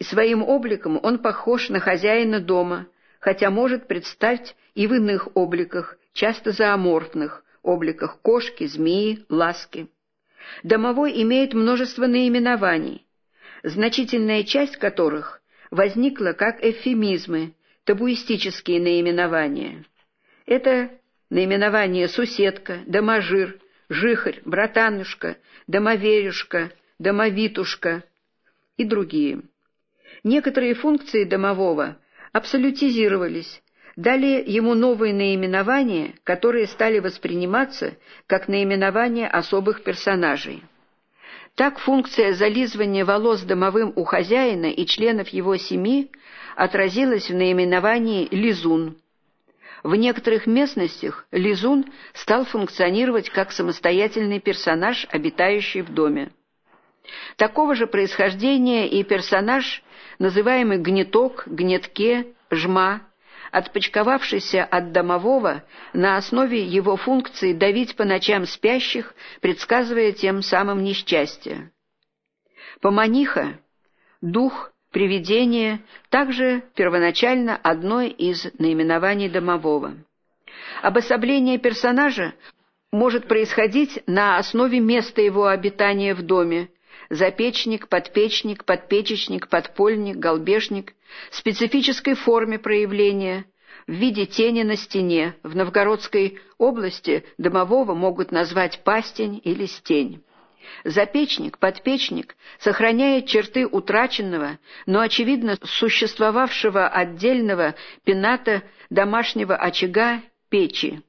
Своим 0.00 0.42
обликом 0.42 1.00
он 1.02 1.18
похож 1.18 1.70
на 1.70 1.80
хозяина 1.80 2.38
дома, 2.38 2.86
хотя 3.26 3.50
может 3.50 3.88
предстать 3.88 4.54
и 4.76 4.86
в 4.86 4.94
иных 4.94 5.30
обликах, 5.34 5.98
часто 6.12 6.52
зооморфных, 6.52 7.42
обликах 7.64 8.20
кошки, 8.20 8.68
змеи, 8.68 9.26
ласки. 9.28 9.88
Домовой 10.62 11.20
имеет 11.24 11.52
множество 11.52 12.06
наименований, 12.06 13.04
значительная 13.64 14.44
часть 14.44 14.76
которых 14.76 15.42
возникла 15.72 16.34
как 16.34 16.64
эвфемизмы, 16.64 17.54
табуистические 17.82 18.80
наименования. 18.80 19.84
Это 20.46 20.92
наименование 21.28 22.06
«суседка», 22.06 22.78
«доможир», 22.86 23.58
«жихарь», 23.88 24.40
«братанушка», 24.44 25.36
«домоверюшка», 25.66 26.70
«домовитушка» 27.00 28.04
и 28.76 28.84
другие. 28.84 29.42
Некоторые 30.22 30.74
функции 30.74 31.24
домового 31.24 31.98
абсолютизировались, 32.36 33.62
дали 33.96 34.44
ему 34.46 34.74
новые 34.74 35.14
наименования, 35.14 36.12
которые 36.22 36.66
стали 36.66 36.98
восприниматься 36.98 37.94
как 38.26 38.46
наименования 38.46 39.26
особых 39.26 39.82
персонажей. 39.82 40.62
Так 41.54 41.78
функция 41.78 42.34
зализывания 42.34 43.06
волос 43.06 43.40
домовым 43.40 43.94
у 43.96 44.04
хозяина 44.04 44.66
и 44.66 44.84
членов 44.84 45.28
его 45.28 45.56
семьи 45.56 46.10
отразилась 46.56 47.30
в 47.30 47.34
наименовании 47.34 48.28
«лизун». 48.30 48.98
В 49.82 49.94
некоторых 49.94 50.46
местностях 50.46 51.26
лизун 51.30 51.86
стал 52.12 52.44
функционировать 52.44 53.30
как 53.30 53.50
самостоятельный 53.50 54.40
персонаж, 54.40 55.06
обитающий 55.10 55.80
в 55.80 55.94
доме. 55.94 56.32
Такого 57.36 57.74
же 57.74 57.86
происхождения 57.86 58.88
и 58.88 59.02
персонаж, 59.02 59.82
называемый 60.18 60.78
гнеток, 60.78 61.44
гнетке, 61.46 62.26
жма, 62.50 63.02
отпочковавшийся 63.52 64.64
от 64.64 64.92
домового 64.92 65.64
на 65.92 66.16
основе 66.16 66.62
его 66.62 66.96
функции 66.96 67.52
давить 67.52 67.96
по 67.96 68.04
ночам 68.04 68.46
спящих, 68.46 69.14
предсказывая 69.40 70.12
тем 70.12 70.42
самым 70.42 70.82
несчастье. 70.82 71.70
Поманиха, 72.80 73.58
дух, 74.20 74.72
привидение, 74.90 75.80
также 76.10 76.62
первоначально 76.74 77.56
одно 77.56 78.02
из 78.02 78.46
наименований 78.58 79.28
домового. 79.28 79.94
Обособление 80.82 81.58
персонажа 81.58 82.34
может 82.92 83.28
происходить 83.28 84.02
на 84.06 84.38
основе 84.38 84.80
места 84.80 85.20
его 85.20 85.46
обитания 85.46 86.14
в 86.14 86.22
доме, 86.22 86.68
запечник, 87.10 87.88
подпечник, 87.88 88.64
подпечечник, 88.64 89.48
подпольник, 89.48 90.16
голбешник, 90.16 90.94
специфической 91.30 92.14
форме 92.14 92.58
проявления, 92.58 93.44
в 93.86 93.92
виде 93.92 94.26
тени 94.26 94.62
на 94.62 94.76
стене. 94.76 95.36
В 95.42 95.54
Новгородской 95.54 96.38
области 96.58 97.24
домового 97.38 97.94
могут 97.94 98.32
назвать 98.32 98.82
пастень 98.82 99.40
или 99.44 99.66
стень. 99.66 100.22
Запечник, 100.82 101.58
подпечник 101.58 102.36
сохраняет 102.58 103.26
черты 103.26 103.66
утраченного, 103.66 104.58
но, 104.84 105.00
очевидно, 105.00 105.56
существовавшего 105.62 106.88
отдельного 106.88 107.76
пената 108.04 108.62
домашнего 108.90 109.54
очага 109.54 110.22
печи. 110.48 111.02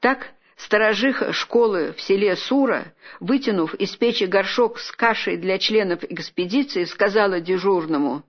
Так 0.00 0.32
Сторожиха 0.60 1.32
школы 1.32 1.94
в 1.96 2.02
селе 2.02 2.36
Сура, 2.36 2.92
вытянув 3.18 3.74
из 3.76 3.96
печи 3.96 4.24
горшок 4.24 4.78
с 4.78 4.92
кашей 4.92 5.38
для 5.38 5.58
членов 5.58 6.04
экспедиции, 6.04 6.84
сказала 6.84 7.40
дежурному, 7.40 8.24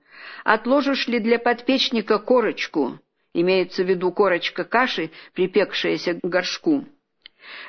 «Отложишь 0.46 1.08
ли 1.08 1.20
для 1.20 1.40
подпечника 1.40 2.20
корочку?» 2.20 3.00
Имеется 3.34 3.84
в 3.84 3.90
виду 3.90 4.12
корочка 4.14 4.64
каши, 4.64 5.12
припекшаяся 5.34 6.14
к 6.14 6.20
горшку. 6.24 6.86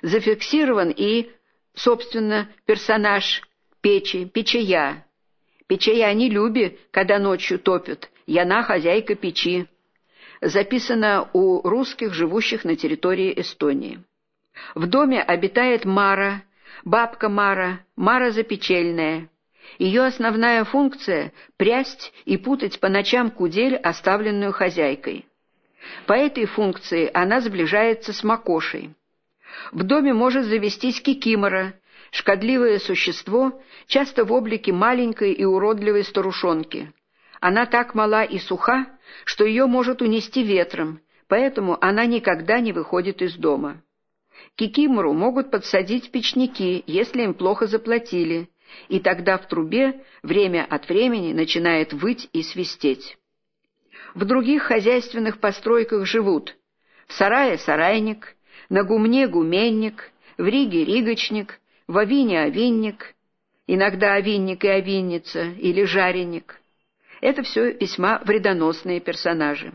Зафиксирован 0.03 0.91
и, 0.91 1.31
собственно, 1.75 2.49
персонаж 2.65 3.43
печи, 3.81 4.27
печая. 4.27 5.05
Печая 5.67 6.15
не 6.15 6.31
люби, 6.31 6.79
когда 6.93 7.19
ночью 7.19 7.59
топят, 7.59 8.11
яна 8.27 8.63
хозяйка 8.63 9.17
печи. 9.17 9.67
Записано 10.41 11.29
у 11.33 11.69
русских, 11.69 12.15
живущих 12.15 12.65
на 12.65 12.77
территории 12.77 13.33
Эстонии. 13.41 14.05
В 14.75 14.87
доме 14.87 15.23
обитает 15.23 15.85
Мара, 15.85 16.43
бабка 16.85 17.29
Мара, 17.29 17.81
Мара 17.97 18.31
запечельная. 18.31 19.29
Ее 19.79 20.05
основная 20.05 20.65
функция— 20.65 21.33
прясть 21.57 22.13
и 22.25 22.37
путать 22.37 22.81
по 22.81 22.89
ночам 22.89 23.31
кудель, 23.31 23.77
оставленную 23.77 24.53
хозяйкой. 24.53 25.27
По 26.07 26.13
этой 26.13 26.47
функции 26.47 27.11
она 27.13 27.41
сближается 27.41 28.13
с 28.13 28.23
Макошей. 28.23 28.95
В 29.73 29.83
доме 29.83 30.13
может 30.13 30.45
завестись 30.45 31.01
кикимора, 31.01 31.75
шкодливое 32.11 32.79
существо, 32.79 33.61
часто 33.87 34.25
в 34.25 34.33
облике 34.33 34.73
маленькой 34.73 35.33
и 35.33 35.45
уродливой 35.45 36.05
старушонки. 36.05 36.93
Она 37.41 37.67
так 37.67 37.95
мала 37.95 38.23
и 38.23 38.39
суха, 38.39 38.87
что 39.25 39.45
ее 39.45 39.67
может 39.67 40.03
унести 40.03 40.43
ветром, 40.43 41.01
поэтому 41.29 41.77
она 41.81 42.07
никогда 42.07 42.61
не 42.61 42.73
выходит 42.73 43.23
из 43.23 43.35
дома. 43.37 43.83
Кикимору 44.57 45.13
могут 45.13 45.51
подсадить 45.51 46.11
печники, 46.11 46.85
если 46.87 47.23
им 47.23 47.35
плохо 47.35 47.67
заплатили, 47.67 48.49
и 48.89 49.01
тогда 49.01 49.39
в 49.39 49.49
трубе 49.49 50.05
время 50.23 50.67
от 50.69 50.89
времени 50.89 51.33
начинает 51.33 51.93
выть 51.93 52.29
и 52.33 52.43
свистеть. 52.43 53.17
В 54.15 54.25
других 54.25 54.65
хозяйственных 54.65 55.39
постройках 55.39 56.07
живут 56.07 56.57
в 57.07 57.13
сарае 57.15 57.59
сарайник, 57.59 58.37
на 58.69 58.85
гумне 58.85 59.27
гуменник, 59.27 60.13
в 60.39 60.47
Риге 60.47 60.85
ригочник, 60.85 61.61
в 61.87 61.99
Авине 61.99 62.43
овинник, 62.43 63.15
иногда 63.67 64.15
овинник 64.15 64.65
и 64.65 64.69
овинница 64.69 65.43
или 65.43 65.85
жареник. 65.85 66.59
Это 67.21 67.43
все 67.43 67.73
весьма 67.73 68.21
вредоносные 68.25 69.01
персонажи. 69.01 69.73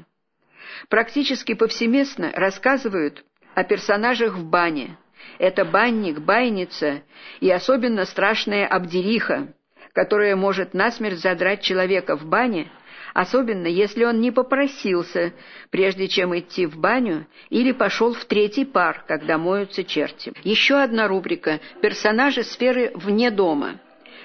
Практически 0.89 1.53
повсеместно 1.53 2.31
рассказывают 2.33 3.23
о 3.57 3.63
персонажах 3.63 4.35
в 4.35 4.43
бане. 4.47 4.97
Это 5.39 5.65
банник, 5.65 6.19
байница 6.19 7.01
и 7.39 7.49
особенно 7.49 8.05
страшная 8.05 8.67
обдериха, 8.67 9.47
которая 9.93 10.35
может 10.35 10.75
насмерть 10.75 11.17
задрать 11.17 11.63
человека 11.63 12.15
в 12.15 12.25
бане, 12.25 12.71
особенно 13.15 13.65
если 13.65 14.03
он 14.03 14.21
не 14.21 14.29
попросился, 14.29 15.33
прежде 15.71 16.07
чем 16.07 16.37
идти 16.37 16.67
в 16.67 16.77
баню, 16.77 17.25
или 17.49 17.71
пошел 17.71 18.13
в 18.13 18.25
третий 18.25 18.63
пар, 18.63 19.03
когда 19.07 19.39
моются 19.39 19.83
черти. 19.83 20.33
Еще 20.43 20.75
одна 20.75 21.07
рубрика– 21.07 21.59
персонажи 21.81 22.43
сферы 22.43 22.91
вне 22.93 23.31
дома. 23.31 23.79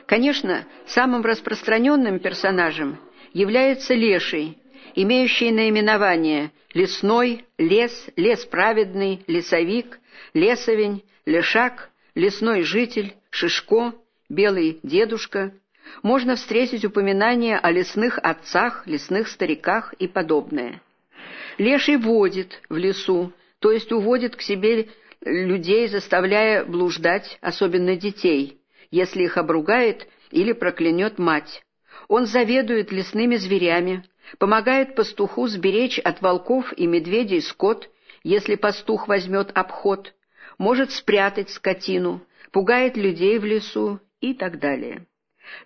Конечно, 0.04 0.66
самым 0.84 1.22
распространенным 1.22 2.18
персонажем 2.18 2.98
является 3.32 3.94
леший, 3.94 4.58
имеющий 4.94 5.50
наименование 5.50 6.52
лесной, 6.74 7.44
лес, 7.58 7.92
лес 8.16 8.44
праведный, 8.44 9.22
лесовик, 9.26 9.98
лесовень, 10.34 11.04
лешак, 11.26 11.90
лесной 12.14 12.62
житель, 12.62 13.14
шишко, 13.30 13.94
белый 14.28 14.78
дедушка, 14.82 15.52
можно 16.02 16.36
встретить 16.36 16.84
упоминания 16.84 17.58
о 17.58 17.70
лесных 17.70 18.18
отцах, 18.22 18.86
лесных 18.86 19.28
стариках 19.28 19.92
и 19.94 20.08
подобное. 20.08 20.80
Леший 21.58 21.96
водит 21.96 22.60
в 22.68 22.76
лесу, 22.76 23.32
то 23.58 23.70
есть 23.70 23.92
уводит 23.92 24.36
к 24.36 24.42
себе 24.42 24.88
людей, 25.20 25.86
заставляя 25.88 26.64
блуждать, 26.64 27.38
особенно 27.40 27.96
детей, 27.96 28.58
если 28.90 29.22
их 29.24 29.36
обругает 29.36 30.08
или 30.30 30.52
проклянет 30.52 31.18
мать. 31.18 31.62
Он 32.08 32.26
заведует 32.26 32.90
лесными 32.90 33.36
зверями, 33.36 34.04
помогает 34.38 34.94
пастуху 34.94 35.46
сберечь 35.48 35.98
от 35.98 36.20
волков 36.20 36.72
и 36.76 36.86
медведей 36.86 37.40
скот, 37.40 37.88
если 38.22 38.54
пастух 38.54 39.08
возьмет 39.08 39.50
обход, 39.54 40.14
может 40.58 40.92
спрятать 40.92 41.50
скотину, 41.50 42.22
пугает 42.52 42.96
людей 42.96 43.38
в 43.38 43.44
лесу 43.44 44.00
и 44.20 44.34
так 44.34 44.58
далее. 44.58 45.06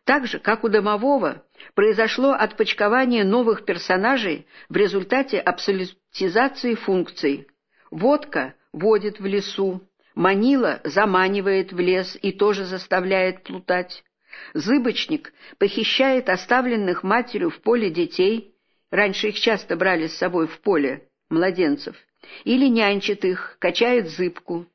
Так 0.04 0.26
же, 0.26 0.38
как 0.38 0.64
у 0.64 0.68
домового, 0.68 1.44
произошло 1.74 2.32
отпочкование 2.32 3.24
новых 3.24 3.64
персонажей 3.64 4.46
в 4.68 4.76
результате 4.76 5.38
абсолютизации 5.38 6.74
функций. 6.74 7.46
Водка 7.90 8.54
водит 8.72 9.20
в 9.20 9.26
лесу, 9.26 9.82
Манила 10.16 10.80
заманивает 10.82 11.74
в 11.74 11.78
лес 11.78 12.18
и 12.22 12.32
тоже 12.32 12.64
заставляет 12.64 13.42
плутать. 13.44 14.02
Зыбочник 14.54 15.32
похищает 15.58 16.28
оставленных 16.28 17.02
матерью 17.02 17.50
в 17.50 17.60
поле 17.60 17.90
детей, 17.90 18.54
раньше 18.90 19.28
их 19.28 19.40
часто 19.40 19.76
брали 19.76 20.06
с 20.06 20.16
собой 20.16 20.46
в 20.46 20.60
поле, 20.60 21.08
младенцев, 21.28 21.96
или 22.44 22.66
нянчит 22.66 23.24
их, 23.24 23.56
качает 23.58 24.08
зыбку. 24.08 24.66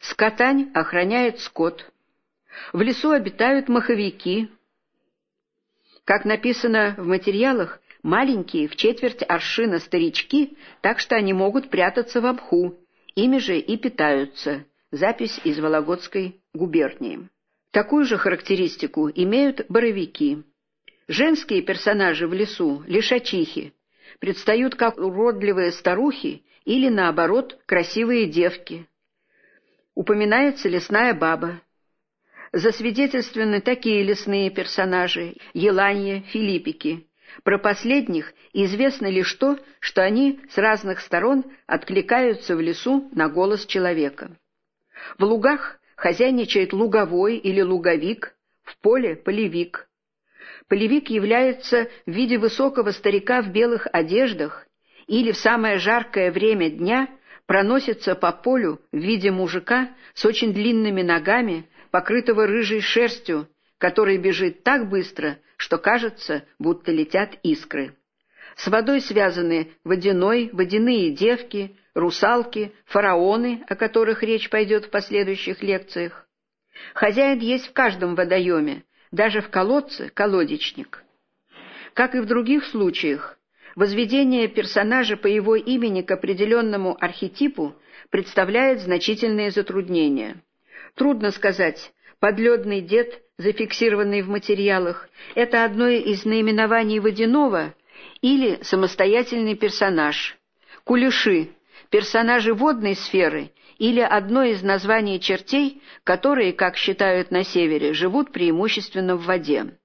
Скотань 0.00 0.70
охраняет 0.74 1.40
скот. 1.40 1.90
В 2.72 2.82
лесу 2.82 3.10
обитают 3.10 3.68
маховики. 3.68 4.48
Как 6.04 6.24
написано 6.24 6.94
в 6.98 7.06
материалах, 7.06 7.80
маленькие 8.02 8.68
в 8.68 8.76
четверть 8.76 9.22
аршина 9.26 9.78
старички, 9.78 10.56
так 10.80 10.98
что 10.98 11.14
они 11.14 11.32
могут 11.32 11.70
прятаться 11.70 12.20
в 12.20 12.26
обху, 12.26 12.78
ими 13.14 13.38
же 13.38 13.58
и 13.58 13.76
питаются. 13.76 14.64
Запись 14.90 15.40
из 15.44 15.58
Вологодской 15.58 16.40
губернии. 16.52 17.28
Такую 17.72 18.04
же 18.04 18.18
характеристику 18.18 19.08
имеют 19.08 19.64
боровики. 19.70 20.42
Женские 21.08 21.62
персонажи 21.62 22.28
в 22.28 22.34
лесу, 22.34 22.84
лишачихи, 22.86 23.72
предстают 24.20 24.74
как 24.74 24.98
уродливые 24.98 25.72
старухи 25.72 26.44
или, 26.66 26.90
наоборот, 26.90 27.58
красивые 27.64 28.26
девки. 28.26 28.86
Упоминается 29.94 30.68
лесная 30.68 31.14
баба. 31.14 31.62
Засвидетельствованы 32.52 33.62
такие 33.62 34.02
лесные 34.02 34.50
персонажи– 34.50 35.36
еланья, 35.54 36.20
филиппики. 36.20 37.06
Про 37.42 37.56
последних 37.56 38.34
известно 38.52 39.06
лишь 39.06 39.32
то, 39.32 39.58
что 39.80 40.02
они 40.02 40.40
с 40.50 40.58
разных 40.58 41.00
сторон 41.00 41.46
откликаются 41.66 42.54
в 42.54 42.60
лесу 42.60 43.08
на 43.14 43.30
голос 43.30 43.64
человека. 43.64 44.36
В 45.16 45.24
лугах 45.24 45.80
хозяйничает 46.02 46.72
луговой 46.72 47.36
или 47.36 47.60
луговик, 47.60 48.34
в 48.64 48.76
поле– 48.78 49.14
полевик. 49.24 49.88
Полевик 50.66 51.10
является 51.10 51.88
в 52.06 52.10
виде 52.10 52.38
высокого 52.38 52.90
старика 52.90 53.40
в 53.40 53.52
белых 53.52 53.86
одеждах 53.92 54.66
или 55.06 55.30
в 55.30 55.36
самое 55.36 55.78
жаркое 55.78 56.32
время 56.32 56.70
дня 56.70 57.08
проносится 57.46 58.16
по 58.16 58.32
полю 58.32 58.80
в 58.90 58.96
виде 58.96 59.30
мужика 59.30 59.90
с 60.14 60.24
очень 60.24 60.52
длинными 60.52 61.02
ногами, 61.02 61.68
покрытого 61.92 62.48
рыжей 62.48 62.80
шерстью, 62.80 63.46
который 63.78 64.18
бежит 64.18 64.64
так 64.64 64.88
быстро, 64.88 65.38
что 65.56 65.78
кажется, 65.78 66.42
будто 66.58 66.90
летят 66.90 67.38
искры. 67.44 67.94
С 68.56 68.66
водой 68.66 69.02
связаны 69.02 69.70
водяной, 69.84 70.50
водяные 70.52 71.12
девки, 71.12 71.76
русалки, 71.94 72.72
фараоны, 72.86 73.64
о 73.68 73.76
которых 73.76 74.22
речь 74.22 74.48
пойдет 74.50 74.86
в 74.86 74.90
последующих 74.90 75.62
лекциях. 75.62 76.26
Хозяин 76.94 77.38
есть 77.38 77.68
в 77.68 77.72
каждом 77.72 78.14
водоеме, 78.14 78.84
даже 79.10 79.40
в 79.40 79.50
колодце– 79.50 80.08
колодечник. 80.14 81.04
Как 81.94 82.14
и 82.14 82.20
в 82.20 82.26
других 82.26 82.64
случаях, 82.64 83.38
возведение 83.76 84.48
персонажа 84.48 85.16
по 85.16 85.26
его 85.26 85.56
имени 85.56 86.02
к 86.02 86.10
определенному 86.10 86.96
архетипу 86.98 87.74
представляет 88.10 88.80
значительные 88.80 89.50
затруднения. 89.50 90.36
Трудно 90.94 91.30
сказать, 91.30 91.92
подледный 92.20 92.80
дед, 92.80 93.22
зафиксированный 93.36 94.22
в 94.22 94.28
материалах, 94.28 95.08
это 95.34 95.64
одно 95.64 95.88
из 95.88 96.24
наименований 96.24 96.98
водяного 96.98 97.74
или 98.20 98.62
самостоятельный 98.62 99.56
персонаж. 99.56 100.36
Кулеши 100.84 101.50
персонажи 101.92 102.54
водной 102.54 102.96
сферы 102.96 103.52
или 103.76 104.00
одно 104.00 104.42
из 104.42 104.62
названий 104.62 105.20
чертей, 105.20 105.82
которые, 106.04 106.54
как 106.54 106.76
считают 106.76 107.30
на 107.30 107.44
севере, 107.44 107.92
живут 107.92 108.32
преимущественно 108.32 109.14
в 109.14 109.26
воде. 109.26 109.78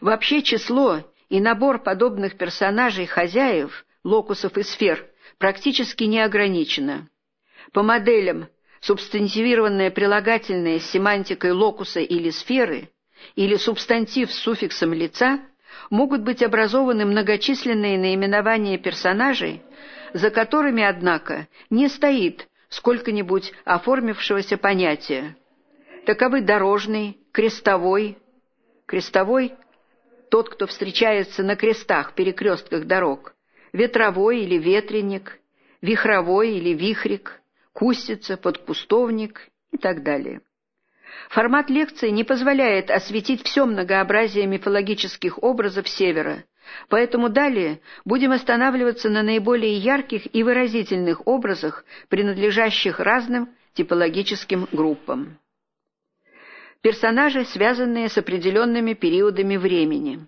Вообще 0.00 0.42
число 0.42 1.00
и 1.28 1.40
набор 1.40 1.82
подобных 1.82 2.38
персонажей 2.38 3.06
хозяев, 3.06 3.84
локусов 4.04 4.56
и 4.56 4.62
сфер 4.62 5.04
практически 5.38 6.04
не 6.04 6.20
ограничено. 6.20 7.08
По 7.72 7.82
моделям 7.82 8.46
субстантивированное 8.80 9.90
прилагательное 9.90 10.78
с 10.78 10.88
семантикой 10.90 11.50
локуса 11.50 12.00
или 12.00 12.30
сферы 12.30 12.90
или 13.34 13.56
субстантив 13.56 14.30
с 14.30 14.38
суффиксом 14.38 14.92
лица 14.92 15.40
могут 15.90 16.22
быть 16.22 16.42
образованы 16.44 17.04
многочисленные 17.06 17.98
наименования 17.98 18.78
персонажей, 18.78 19.62
за 20.14 20.30
которыми, 20.30 20.82
однако, 20.82 21.48
не 21.70 21.88
стоит 21.88 22.48
сколько-нибудь 22.68 23.52
оформившегося 23.64 24.56
понятия. 24.56 25.36
Таковы 26.06 26.40
дорожный, 26.40 27.18
крестовой. 27.32 28.18
Крестовой— 28.86 29.54
тот, 30.30 30.48
кто 30.48 30.66
встречается 30.66 31.42
на 31.42 31.56
крестах, 31.56 32.14
перекрестках 32.14 32.86
дорог, 32.86 33.34
ветровой 33.72 34.40
или 34.40 34.56
ветреник, 34.56 35.38
вихровой 35.82 36.56
или 36.56 36.70
вихрик, 36.70 37.40
кустица, 37.72 38.36
подкустовник 38.36 39.48
и 39.72 39.76
так 39.76 40.02
далее. 40.02 40.40
Формат 41.28 41.70
лекции 41.70 42.08
не 42.08 42.24
позволяет 42.24 42.90
осветить 42.90 43.42
все 43.44 43.66
многообразие 43.66 44.46
мифологических 44.46 45.42
образов 45.42 45.88
Севера, 45.88 46.44
Поэтому 46.88 47.28
далее 47.28 47.80
будем 48.04 48.32
останавливаться 48.32 49.08
на 49.08 49.22
наиболее 49.22 49.76
ярких 49.76 50.34
и 50.34 50.42
выразительных 50.42 51.26
образах, 51.26 51.84
принадлежащих 52.08 53.00
разным 53.00 53.48
типологическим 53.74 54.68
группам. 54.72 55.38
Персонажи, 56.80 57.44
связанные 57.44 58.08
с 58.08 58.18
определенными 58.18 58.94
периодами 58.94 59.56
времени. 59.56 60.26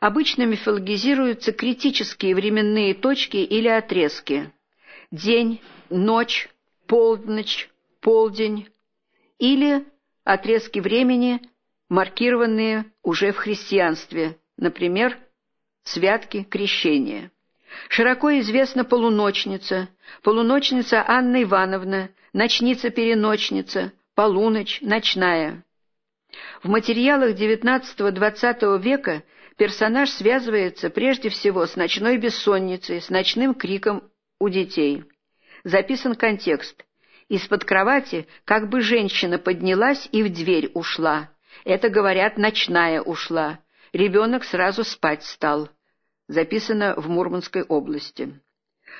Обычно 0.00 0.44
мифологизируются 0.44 1.52
критические 1.52 2.34
временные 2.34 2.94
точки 2.94 3.38
или 3.38 3.68
отрезки. 3.68 4.52
День, 5.10 5.60
ночь, 5.88 6.48
полночь, 6.86 7.70
полдень 8.00 8.68
или 9.38 9.84
отрезки 10.24 10.80
времени, 10.80 11.40
маркированные 11.88 12.84
уже 13.02 13.32
в 13.32 13.36
христианстве, 13.36 14.36
например, 14.56 15.18
святки 15.84 16.44
крещения. 16.44 17.30
Широко 17.88 18.30
известна 18.40 18.84
полуночница, 18.84 19.88
полуночница 20.22 21.04
Анна 21.06 21.42
Ивановна, 21.42 22.10
ночница-переночница, 22.32 23.92
полуночь, 24.14 24.80
ночная. 24.80 25.64
В 26.62 26.68
материалах 26.68 27.36
XIX-XX 27.36 28.80
века 28.80 29.22
персонаж 29.56 30.10
связывается 30.10 30.90
прежде 30.90 31.28
всего 31.28 31.66
с 31.66 31.76
ночной 31.76 32.18
бессонницей, 32.18 33.00
с 33.00 33.08
ночным 33.08 33.54
криком 33.54 34.02
у 34.38 34.48
детей. 34.48 35.04
Записан 35.64 36.14
контекст. 36.14 36.84
Из-под 37.28 37.64
кровати 37.64 38.26
как 38.44 38.68
бы 38.68 38.80
женщина 38.80 39.38
поднялась 39.38 40.08
и 40.10 40.22
в 40.22 40.32
дверь 40.32 40.70
ушла. 40.74 41.30
Это, 41.64 41.88
говорят, 41.88 42.38
ночная 42.38 43.00
ушла. 43.00 43.60
Ребенок 43.92 44.44
сразу 44.44 44.84
спать 44.84 45.24
стал 45.24 45.68
записано 46.28 46.94
в 46.96 47.08
Мурманской 47.08 47.64
области. 47.64 48.40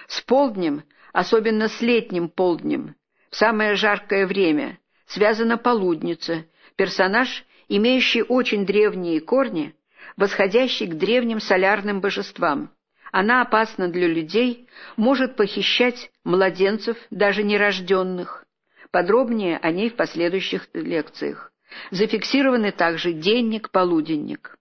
С 0.08 0.20
полднем, 0.20 0.82
особенно 1.12 1.68
с 1.68 1.80
летним 1.80 2.28
полднем, 2.28 2.96
в 3.30 3.36
самое 3.36 3.76
жаркое 3.76 4.26
время, 4.26 4.78
связана 5.06 5.56
полудница, 5.56 6.44
персонаж, 6.74 7.44
имеющий 7.68 8.22
очень 8.22 8.66
древние 8.66 9.20
корни, 9.20 9.76
восходящий 10.16 10.88
к 10.88 10.94
древним 10.94 11.38
солярным 11.38 12.00
божествам. 12.00 12.72
Она 13.12 13.42
опасна 13.42 13.88
для 13.88 14.08
людей, 14.08 14.68
может 14.96 15.36
похищать 15.36 16.10
младенцев, 16.24 16.96
даже 17.10 17.44
нерожденных. 17.44 18.44
Подробнее 18.90 19.58
о 19.58 19.70
ней 19.70 19.88
в 19.88 19.94
последующих 19.94 20.68
лекциях. 20.74 21.52
Зафиксированы 21.92 22.72
также 22.72 23.12
денник, 23.12 23.70
полуденник. 23.70 24.56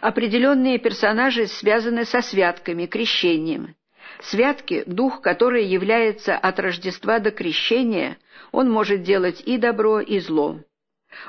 Определенные 0.00 0.78
персонажи 0.78 1.46
связаны 1.46 2.04
со 2.04 2.20
святками, 2.20 2.86
крещением. 2.86 3.74
Святки– 4.20 4.84
дух, 4.86 5.20
который 5.20 5.64
является 5.66 6.36
от 6.36 6.58
Рождества 6.60 7.18
до 7.18 7.30
крещения, 7.30 8.18
он 8.52 8.70
может 8.70 9.02
делать 9.02 9.42
и 9.44 9.58
добро, 9.58 10.00
и 10.00 10.18
зло. 10.18 10.60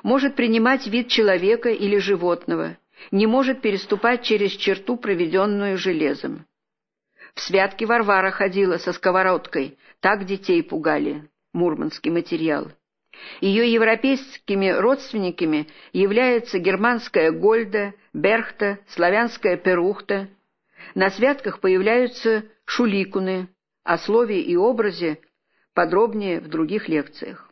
Может 0.04 0.36
принимать 0.36 0.88
вид 0.88 1.08
человека 1.10 1.70
или 1.70 1.98
животного, 1.98 2.78
не 3.12 3.28
может 3.28 3.62
переступать 3.62 4.24
через 4.24 4.52
черту, 4.52 4.98
проведенную 4.98 5.78
железом. 5.78 6.46
В 7.34 7.42
святки 7.42 7.84
Варвара 7.84 8.32
ходила 8.32 8.78
со 8.78 8.94
сковородкой, 8.94 9.78
так 10.00 10.26
детей 10.26 10.64
пугали. 10.64 11.30
Мурманский 11.54 12.12
материал. 12.12 12.72
Ее 13.42 13.72
европейскими 13.72 14.70
родственниками 14.70 15.68
являются 15.94 16.60
германская 16.60 17.32
Гольда, 17.32 17.94
Берхта, 18.14 18.80
славянская 18.88 19.58
Перухта. 19.58 20.30
На 20.94 21.10
святках 21.10 21.60
появляются 21.60 22.44
шуликуны, 22.66 23.50
о 23.84 23.98
слове 23.98 24.42
и 24.42 24.56
образе 24.56 25.20
подробнее 25.74 26.40
в 26.40 26.48
других 26.48 26.90
лекциях. 26.90 27.52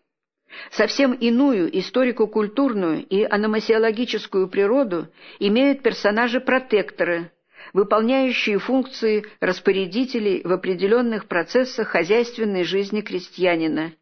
Совсем 0.71 1.13
иную 1.13 1.78
историко-культурную 1.80 3.06
и 3.06 3.23
аномасиологическую 3.23 4.47
природу 4.47 5.08
имеют 5.39 5.82
персонажи-протекторы, 5.82 7.32
выполняющие 7.73 8.60
функции 8.60 9.26
распорядителей 9.39 10.41
в 10.43 10.52
определенных 10.52 11.28
процессах 11.28 11.89
хозяйственной 11.89 12.63
жизни 12.63 13.02
крестьянина, 13.02 13.93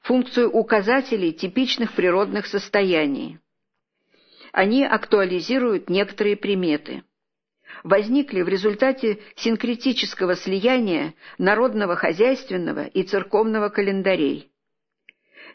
функцию 0.00 0.50
указателей 0.50 1.32
типичных 1.32 1.92
природных 1.92 2.46
состояний. 2.46 3.38
Они 4.52 4.84
актуализируют 4.84 5.88
некоторые 5.88 6.36
приметы. 6.36 7.04
Возникли 7.84 8.42
в 8.42 8.48
результате 8.48 9.20
синкретического 9.36 10.34
слияния 10.34 11.14
народного 11.38 11.96
хозяйственного 11.96 12.86
и 12.86 13.04
церковного 13.04 13.68
календарей. 13.68 14.50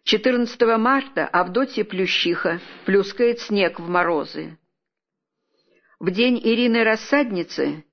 14 0.03 0.61
марта 0.77 1.27
Авдотья 1.27 1.83
Плющиха 1.83 2.61
плюскает 2.85 3.39
снег 3.41 3.79
в 3.79 3.89
морозы. 3.89 4.57
В 5.99 6.11
день 6.11 6.39
Ирины 6.41 6.83
Рассадницы, 6.83 7.83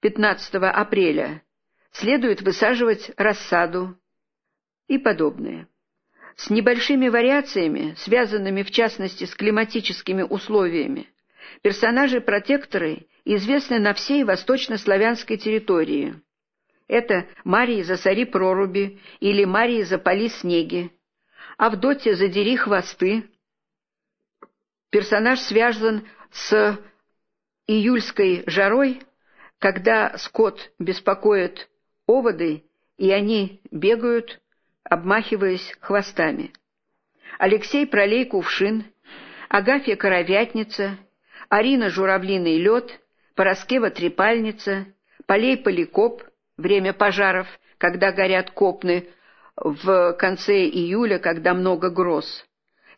15 0.00 0.54
апреля, 0.54 1.42
следует 1.90 2.42
высаживать 2.42 3.10
рассаду 3.16 3.96
и 4.86 4.98
подобное 4.98 5.66
с 6.36 6.50
небольшими 6.50 7.08
вариациями, 7.08 7.94
связанными 7.98 8.62
в 8.62 8.70
частности 8.70 9.24
с 9.24 9.34
климатическими 9.34 10.22
условиями. 10.22 11.08
Персонажи-протекторы 11.62 13.06
известны 13.24 13.78
на 13.78 13.94
всей 13.94 14.24
восточнославянской 14.24 15.36
территории. 15.36 16.14
Это 16.88 17.26
Марии 17.44 17.82
засори 17.82 18.24
проруби 18.24 19.00
или 19.20 19.44
Марии 19.44 19.82
запали 19.82 20.28
снеги, 20.28 20.90
Авдотья 21.56 22.14
задери 22.14 22.56
хвосты. 22.56 23.30
Персонаж 24.90 25.38
связан 25.40 26.08
с 26.32 26.78
июльской 27.68 28.42
жарой, 28.46 29.02
когда 29.60 30.18
скот 30.18 30.72
беспокоит 30.80 31.70
оводы, 32.06 32.64
и 32.98 33.10
они 33.10 33.60
бегают 33.70 34.41
обмахиваясь 34.84 35.76
хвостами. 35.80 36.52
Алексей 37.38 37.86
пролей 37.86 38.24
кувшин, 38.24 38.84
Агафья 39.48 39.96
коровятница, 39.96 40.98
Арина 41.48 41.90
журавлиный 41.90 42.58
лед, 42.58 43.00
Пороскева 43.34 43.90
трепальница, 43.90 44.86
Полей 45.26 45.56
поликоп, 45.56 46.22
время 46.56 46.92
пожаров, 46.92 47.46
когда 47.78 48.12
горят 48.12 48.50
копны, 48.50 49.08
в 49.56 50.12
конце 50.14 50.66
июля, 50.66 51.18
когда 51.18 51.54
много 51.54 51.90
гроз, 51.90 52.44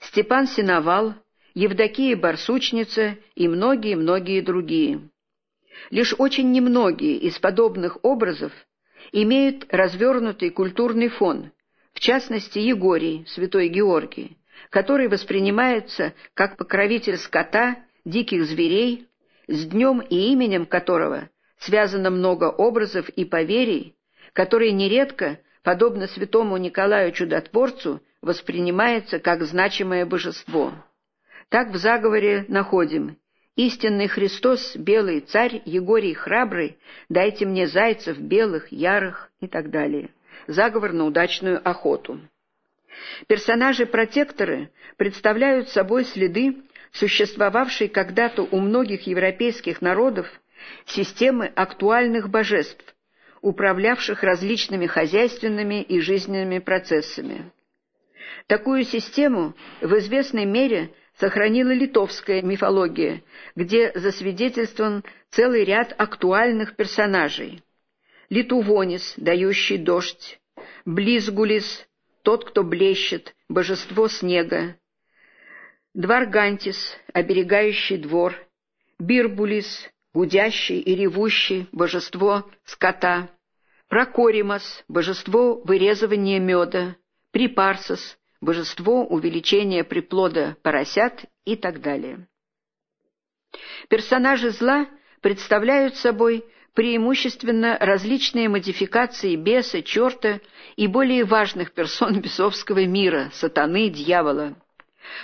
Степан 0.01 0.47
Синовал, 0.47 1.14
Евдокия 1.55 2.16
Барсучница 2.16 3.16
и 3.35 3.49
многие-многие 3.49 4.40
другие. 4.40 5.09
Лишь 5.90 6.14
очень 6.18 6.51
немногие 6.53 7.16
из 7.16 7.38
подобных 7.38 7.99
образов 8.03 8.53
имеют 9.12 9.66
развернутый 9.73 10.51
культурный 10.51 11.09
фон, 11.09 11.53
в 11.94 12.00
частности 12.00 12.59
Егорий, 12.59 13.24
святой 13.28 13.68
Георгий, 13.68 14.37
который 14.68 15.09
воспринимается 15.09 16.12
как 16.35 16.57
покровитель 16.57 17.16
скота, 17.16 17.76
диких 18.04 18.44
зверей, 18.44 19.07
с 19.46 19.64
днем 19.66 20.00
и 20.00 20.33
именем 20.33 20.66
которого 20.66 21.30
связано 21.59 22.11
много 22.11 22.46
образов 22.50 23.09
и 23.11 23.24
поверий, 23.24 23.94
которые 24.33 24.72
нередко, 24.72 25.38
подобно 25.62 26.07
святому 26.09 26.57
Николаю 26.57 27.12
Чудотворцу, 27.12 28.02
воспринимается 28.20 29.18
как 29.18 29.42
значимое 29.44 30.04
божество. 30.04 30.72
Так 31.48 31.70
в 31.70 31.76
заговоре 31.76 32.44
находим 32.48 33.16
«Истинный 33.54 34.09
Христос, 34.09 34.74
белый 34.74 35.20
царь, 35.20 35.62
Егорий 35.64 36.14
храбрый, 36.14 36.76
дайте 37.09 37.46
мне 37.46 37.68
зайцев 37.68 38.18
белых, 38.18 38.72
ярых» 38.72 39.30
и 39.40 39.46
так 39.46 39.70
далее 39.70 40.11
заговор 40.47 40.92
на 40.92 41.05
удачную 41.05 41.61
охоту. 41.66 42.20
Персонажи-протекторы 43.27 44.70
представляют 44.97 45.68
собой 45.68 46.05
следы 46.05 46.57
существовавшей 46.92 47.88
когда-то 47.88 48.42
у 48.42 48.61
многих 48.61 49.07
европейских 49.07 49.83
народов 49.83 50.29
системы 50.87 51.47
актуальных 51.47 52.29
божеств, 52.29 52.94
управлявших 53.40 54.23
различными 54.23 54.87
хозяйственными 54.87 55.83
и 55.83 56.01
жизненными 56.01 56.61
процессами. 56.61 57.51
Такую 58.47 58.85
систему 58.85 59.55
в 59.81 59.92
известной 59.99 60.44
мере 60.44 60.90
сохранила 61.18 61.70
литовская 61.70 62.42
мифология, 62.42 63.23
где 63.57 63.92
засвидетельствован 63.94 65.05
целый 65.31 65.64
ряд 65.64 65.94
актуальных 65.99 66.77
персонажей– 66.77 67.62
Литувонис, 68.35 69.14
дающий 69.16 69.79
дождь, 69.79 70.40
Близгулис, 70.85 71.87
тот, 72.23 72.44
кто 72.44 72.64
блещет, 72.64 73.37
божество 73.49 74.09
снега, 74.09 74.77
Дваргантис, 75.94 76.97
оберегающий 77.12 77.97
двор, 77.97 78.35
Бирбулис, 78.99 79.88
гудящий 80.12 80.81
и 80.81 80.97
ревущий, 80.97 81.68
божество 81.70 82.51
скота, 82.64 83.31
Прокоримас, 83.87 84.85
божество 84.88 85.62
вырезывания 85.64 86.40
меда, 86.40 86.97
Припарсос, 87.31 88.18
божество 88.40 89.07
увеличения 89.07 89.85
приплода 89.85 90.57
поросят 90.62 91.25
и 91.44 91.55
так 91.55 91.81
далее. 91.81 92.27
Персонажи 93.88 94.51
зла 94.51 94.88
представляют 95.20 95.94
собой 95.94 96.44
преимущественно 96.74 97.78
различные 97.80 98.48
модификации 98.48 99.37
беса, 99.37 99.82
черта 99.82 100.40
и 100.76 100.87
более 100.87 101.24
важных 101.24 101.72
персон 101.72 102.20
бесовского 102.20 102.84
мира, 102.84 103.30
сатаны, 103.32 103.88
дьявола. 103.88 104.54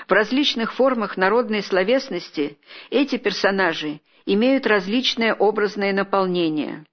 В 0.06 0.12
различных 0.12 0.72
формах 0.74 1.16
народной 1.16 1.62
словесности 1.62 2.58
эти 2.90 3.16
персонажи 3.18 4.00
имеют 4.26 4.66
различное 4.66 5.34
образное 5.34 5.92
наполнение. 5.92 6.84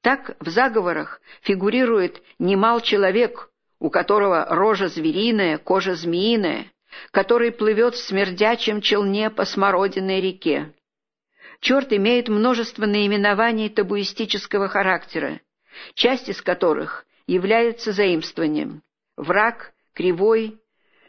Так 0.00 0.36
в 0.40 0.48
заговорах 0.48 1.20
фигурирует 1.42 2.22
немал 2.38 2.80
человек, 2.80 3.50
у 3.80 3.90
которого 3.90 4.46
рожа 4.48 4.88
звериная, 4.88 5.58
кожа 5.58 5.94
змеиная, 5.94 6.72
который 7.10 7.52
плывет 7.52 7.94
в 7.94 8.04
смердячем 8.04 8.80
челне 8.80 9.28
по 9.28 9.44
смородиной 9.44 10.20
реке. 10.20 10.72
Черт 11.60 11.92
имеет 11.92 12.28
множество 12.28 12.86
наименований 12.86 13.68
табуистического 13.68 14.68
характера, 14.68 15.40
часть 15.94 16.28
из 16.28 16.40
которых 16.40 17.04
является 17.26 17.92
заимствованием. 17.92 18.82
Враг, 19.16 19.72
кривой, 19.92 20.60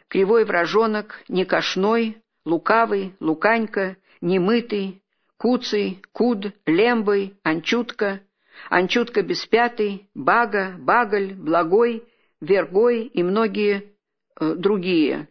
кривой 0.08 0.44
вражонок, 0.44 1.20
некошной, 1.28 2.18
лукавый, 2.44 3.14
луканька, 3.20 3.96
немытый, 4.20 5.02
куцый, 5.36 6.02
куд, 6.12 6.52
лембый, 6.66 7.38
анчутка, 7.44 8.20
анчутка 8.68 9.22
беспятый, 9.22 10.08
бага, 10.14 10.74
багаль, 10.78 11.32
благой, 11.34 12.04
вергой 12.40 13.04
и 13.04 13.22
многие 13.22 13.94
э, 14.38 14.54
другие. 14.56 15.28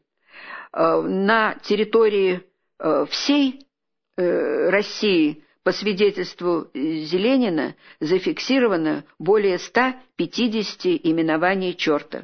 Э, 0.72 1.02
на 1.02 1.56
территории 1.56 2.42
э, 2.80 3.06
всей 3.10 3.68
Э, 4.20 4.70
России 4.70 5.46
по 5.64 5.72
свидетельству 5.72 6.70
Зеленина 6.74 7.76
зафиксировано 8.02 9.06
более 9.18 9.58
150 9.58 11.00
именований 11.08 11.74
черта. 11.74 12.24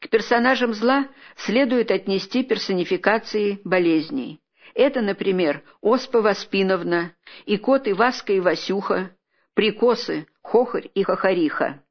К 0.00 0.08
персонажам 0.08 0.74
зла 0.74 1.06
следует 1.36 1.92
отнести 1.92 2.42
персонификации 2.42 3.60
болезней. 3.62 4.40
Это, 4.74 5.00
например, 5.00 5.62
Оспа 5.80 6.22
Васпиновна, 6.22 7.14
Икот 7.46 7.86
Иваска 7.86 8.32
и 8.32 8.40
Васюха, 8.40 9.12
Прикосы, 9.54 10.26
Хохарь 10.42 10.90
и 10.92 11.04
Хохариха. 11.04 11.84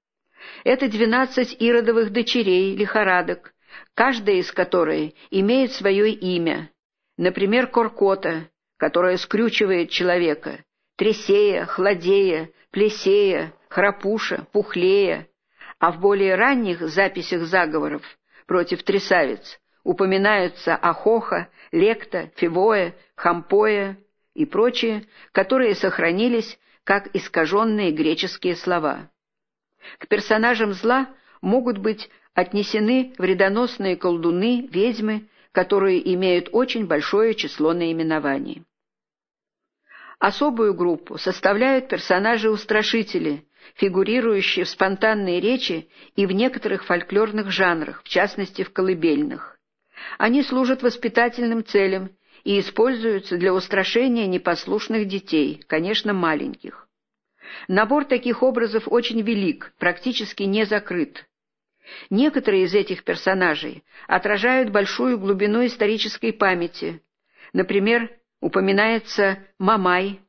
Это 0.66 0.90
двенадцать 0.90 1.56
иродовых 1.58 2.12
дочерей, 2.12 2.76
лихорадок, 2.76 3.54
каждая 3.94 4.36
из 4.36 4.52
которой 4.52 5.16
имеет 5.32 5.72
свое 5.72 6.12
имя, 6.12 6.70
например, 7.16 7.68
Коркота, 7.68 8.50
которая 8.78 9.18
скрючивает 9.18 9.90
человека, 9.90 10.64
тресея, 10.96 11.66
хладея, 11.66 12.50
плесея, 12.72 13.54
храпуша, 13.70 14.48
пухлея, 14.52 15.28
а 15.80 15.92
в 15.92 16.00
более 16.00 16.36
ранних 16.36 16.82
записях 16.82 17.44
заговоров 17.44 18.04
против 18.48 18.84
трясавиц 18.84 19.60
упоминаются 19.84 20.76
Ахоха, 20.76 21.50
Лекта, 21.72 22.32
Фивоя, 22.36 22.96
Хампоя 23.16 23.98
и 24.34 24.46
прочие, 24.46 25.06
которые 25.32 25.76
сохранились 25.76 26.58
как 26.84 27.16
искаженные 27.16 27.92
греческие 27.92 28.56
слова. 28.56 29.10
К 30.00 30.08
персонажам 30.08 30.74
зла 30.74 31.08
могут 31.42 31.78
быть 31.78 32.10
отнесены 32.34 33.14
вредоносные 33.18 33.96
колдуны, 33.96 34.68
ведьмы, 34.72 35.28
которые 35.56 36.14
имеют 36.14 36.50
очень 36.52 36.86
большое 36.86 37.34
число 37.34 37.74
наименований. 37.74 38.64
Особую 40.20 40.74
группу 40.74 41.18
составляют 41.18 41.88
персонажи-устрашители, 41.88 43.46
фигурирующие 43.76 44.66
в 44.66 44.70
спонтанной 44.70 45.40
речи 45.40 45.88
и 46.18 46.26
в 46.26 46.34
некоторых 46.34 46.84
фольклорных 46.84 47.52
жанрах, 47.52 48.04
в 48.04 48.10
частности 48.10 48.64
в 48.64 48.74
колыбельных. 48.74 49.58
Они 50.18 50.44
служат 50.44 50.84
воспитательным 50.84 51.64
целям 51.64 52.10
и 52.44 52.60
используются 52.60 53.38
для 53.38 53.54
устрашения 53.54 54.28
непослушных 54.28 55.08
детей, 55.08 55.64
конечно, 55.68 56.12
маленьких. 56.12 56.88
Набор 57.70 58.04
таких 58.04 58.44
образов 58.44 58.84
очень 58.88 59.22
велик, 59.22 59.74
практически 59.80 60.44
не 60.44 60.66
закрыт. 60.66 61.26
Некоторые 62.10 62.64
из 62.64 62.74
этих 62.74 63.04
персонажей 63.04 63.84
отражают 64.08 64.70
большую 64.70 65.20
глубину 65.20 65.66
исторической 65.66 66.32
памяти. 66.32 67.02
Например, 67.54 68.10
упоминается 68.42 69.40
Мамай, 69.60 70.20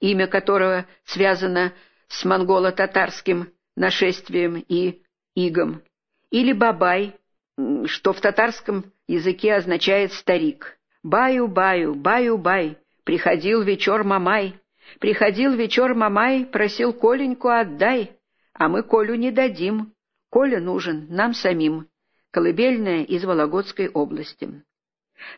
имя 0.00 0.26
которого 0.26 0.86
связано 1.04 1.72
с 2.08 2.24
монголо-татарским 2.24 3.52
нашествием 3.76 4.64
и 4.68 5.02
игом, 5.34 5.82
или 6.30 6.52
Бабай, 6.52 7.14
что 7.86 8.12
в 8.12 8.20
татарском 8.20 8.92
языке 9.06 9.54
означает 9.54 10.12
«старик». 10.12 10.76
«Баю-баю, 11.02 11.94
баю-бай, 11.94 12.76
приходил 13.04 13.62
вечер 13.62 14.04
Мамай, 14.04 14.54
приходил 14.98 15.54
вечер 15.54 15.94
Мамай, 15.94 16.44
просил 16.44 16.92
Коленьку 16.92 17.48
отдай, 17.48 18.18
а 18.52 18.68
мы 18.68 18.82
Колю 18.82 19.14
не 19.14 19.30
дадим, 19.30 19.94
Коля 20.30 20.60
нужен 20.60 21.06
нам 21.10 21.34
самим». 21.34 21.88
Колыбельная 22.30 23.02
из 23.02 23.24
Вологодской 23.24 23.88
области. 23.88 24.62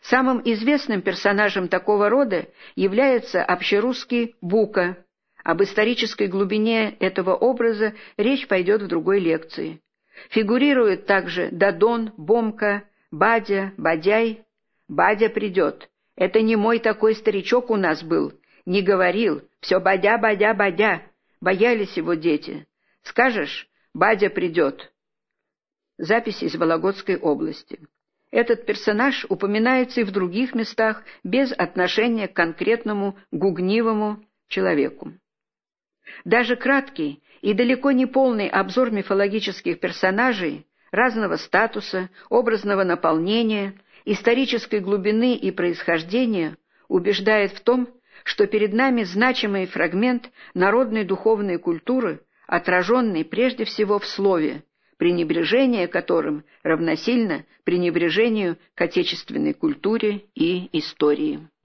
Самым 0.03 0.41
известным 0.45 1.01
персонажем 1.01 1.67
такого 1.67 2.07
рода 2.07 2.47
является 2.75 3.43
общерусский 3.43 4.35
Бука. 4.41 5.03
Об 5.43 5.63
исторической 5.63 6.27
глубине 6.27 6.95
этого 6.99 7.35
образа 7.35 7.93
речь 8.15 8.47
пойдет 8.47 8.83
в 8.83 8.87
другой 8.87 9.19
лекции. 9.19 9.81
Фигурируют 10.29 11.05
также 11.05 11.49
Дадон, 11.51 12.13
Бомка, 12.15 12.83
Бадя, 13.11 13.73
Бадяй. 13.77 14.43
Бадя 14.87 15.29
придет. 15.29 15.89
Это 16.15 16.41
не 16.41 16.55
мой 16.55 16.79
такой 16.79 17.15
старичок 17.15 17.71
у 17.71 17.75
нас 17.75 18.03
был. 18.03 18.33
Не 18.65 18.81
говорил. 18.81 19.41
Все 19.59 19.79
Бадя, 19.79 20.17
Бадя, 20.17 20.53
Бадя. 20.53 21.01
Боялись 21.41 21.97
его 21.97 22.13
дети. 22.13 22.67
Скажешь, 23.01 23.67
Бадя 23.93 24.31
придет. 24.31 24.91
Запись 25.99 26.41
из 26.41 26.55
Вологодской 26.55 27.15
области. 27.15 27.79
Этот 28.31 28.65
персонаж 28.65 29.25
упоминается 29.29 30.01
и 30.01 30.03
в 30.03 30.11
других 30.11 30.55
местах 30.55 31.03
без 31.23 31.51
отношения 31.51 32.27
к 32.27 32.33
конкретному 32.33 33.15
гугнивому 33.31 34.25
человеку. 34.47 35.13
Даже 36.25 36.55
краткий 36.55 37.21
и 37.41 37.53
далеко 37.53 37.91
не 37.91 38.07
полный 38.07 38.47
обзор 38.47 38.89
мифологических 38.89 39.79
персонажей 39.79 40.65
разного 40.91 41.35
статуса, 41.35 42.09
образного 42.29 42.83
наполнения, 42.83 43.75
исторической 44.05 44.79
глубины 44.79 45.35
и 45.35 45.51
происхождения 45.51 46.57
убеждает 46.87 47.51
в 47.51 47.61
том, 47.61 47.87
что 48.23 48.47
перед 48.47 48.73
нами 48.73 49.03
значимый 49.03 49.67
фрагмент 49.67 50.31
народной 50.55 51.03
духовной 51.03 51.59
культуры, 51.59 52.21
отраженный 52.53 53.25
прежде 53.25 53.65
всего 53.65 53.97
в 53.97 54.05
слове, 54.05 54.63
пренебрежение 54.97 55.87
которым 55.87 56.43
равносильно 56.61 57.45
пренебрежению 57.63 58.59
к 58.75 58.81
отечественной 58.81 59.55
культуре 59.55 60.25
и 60.35 60.69
истории. 60.77 61.49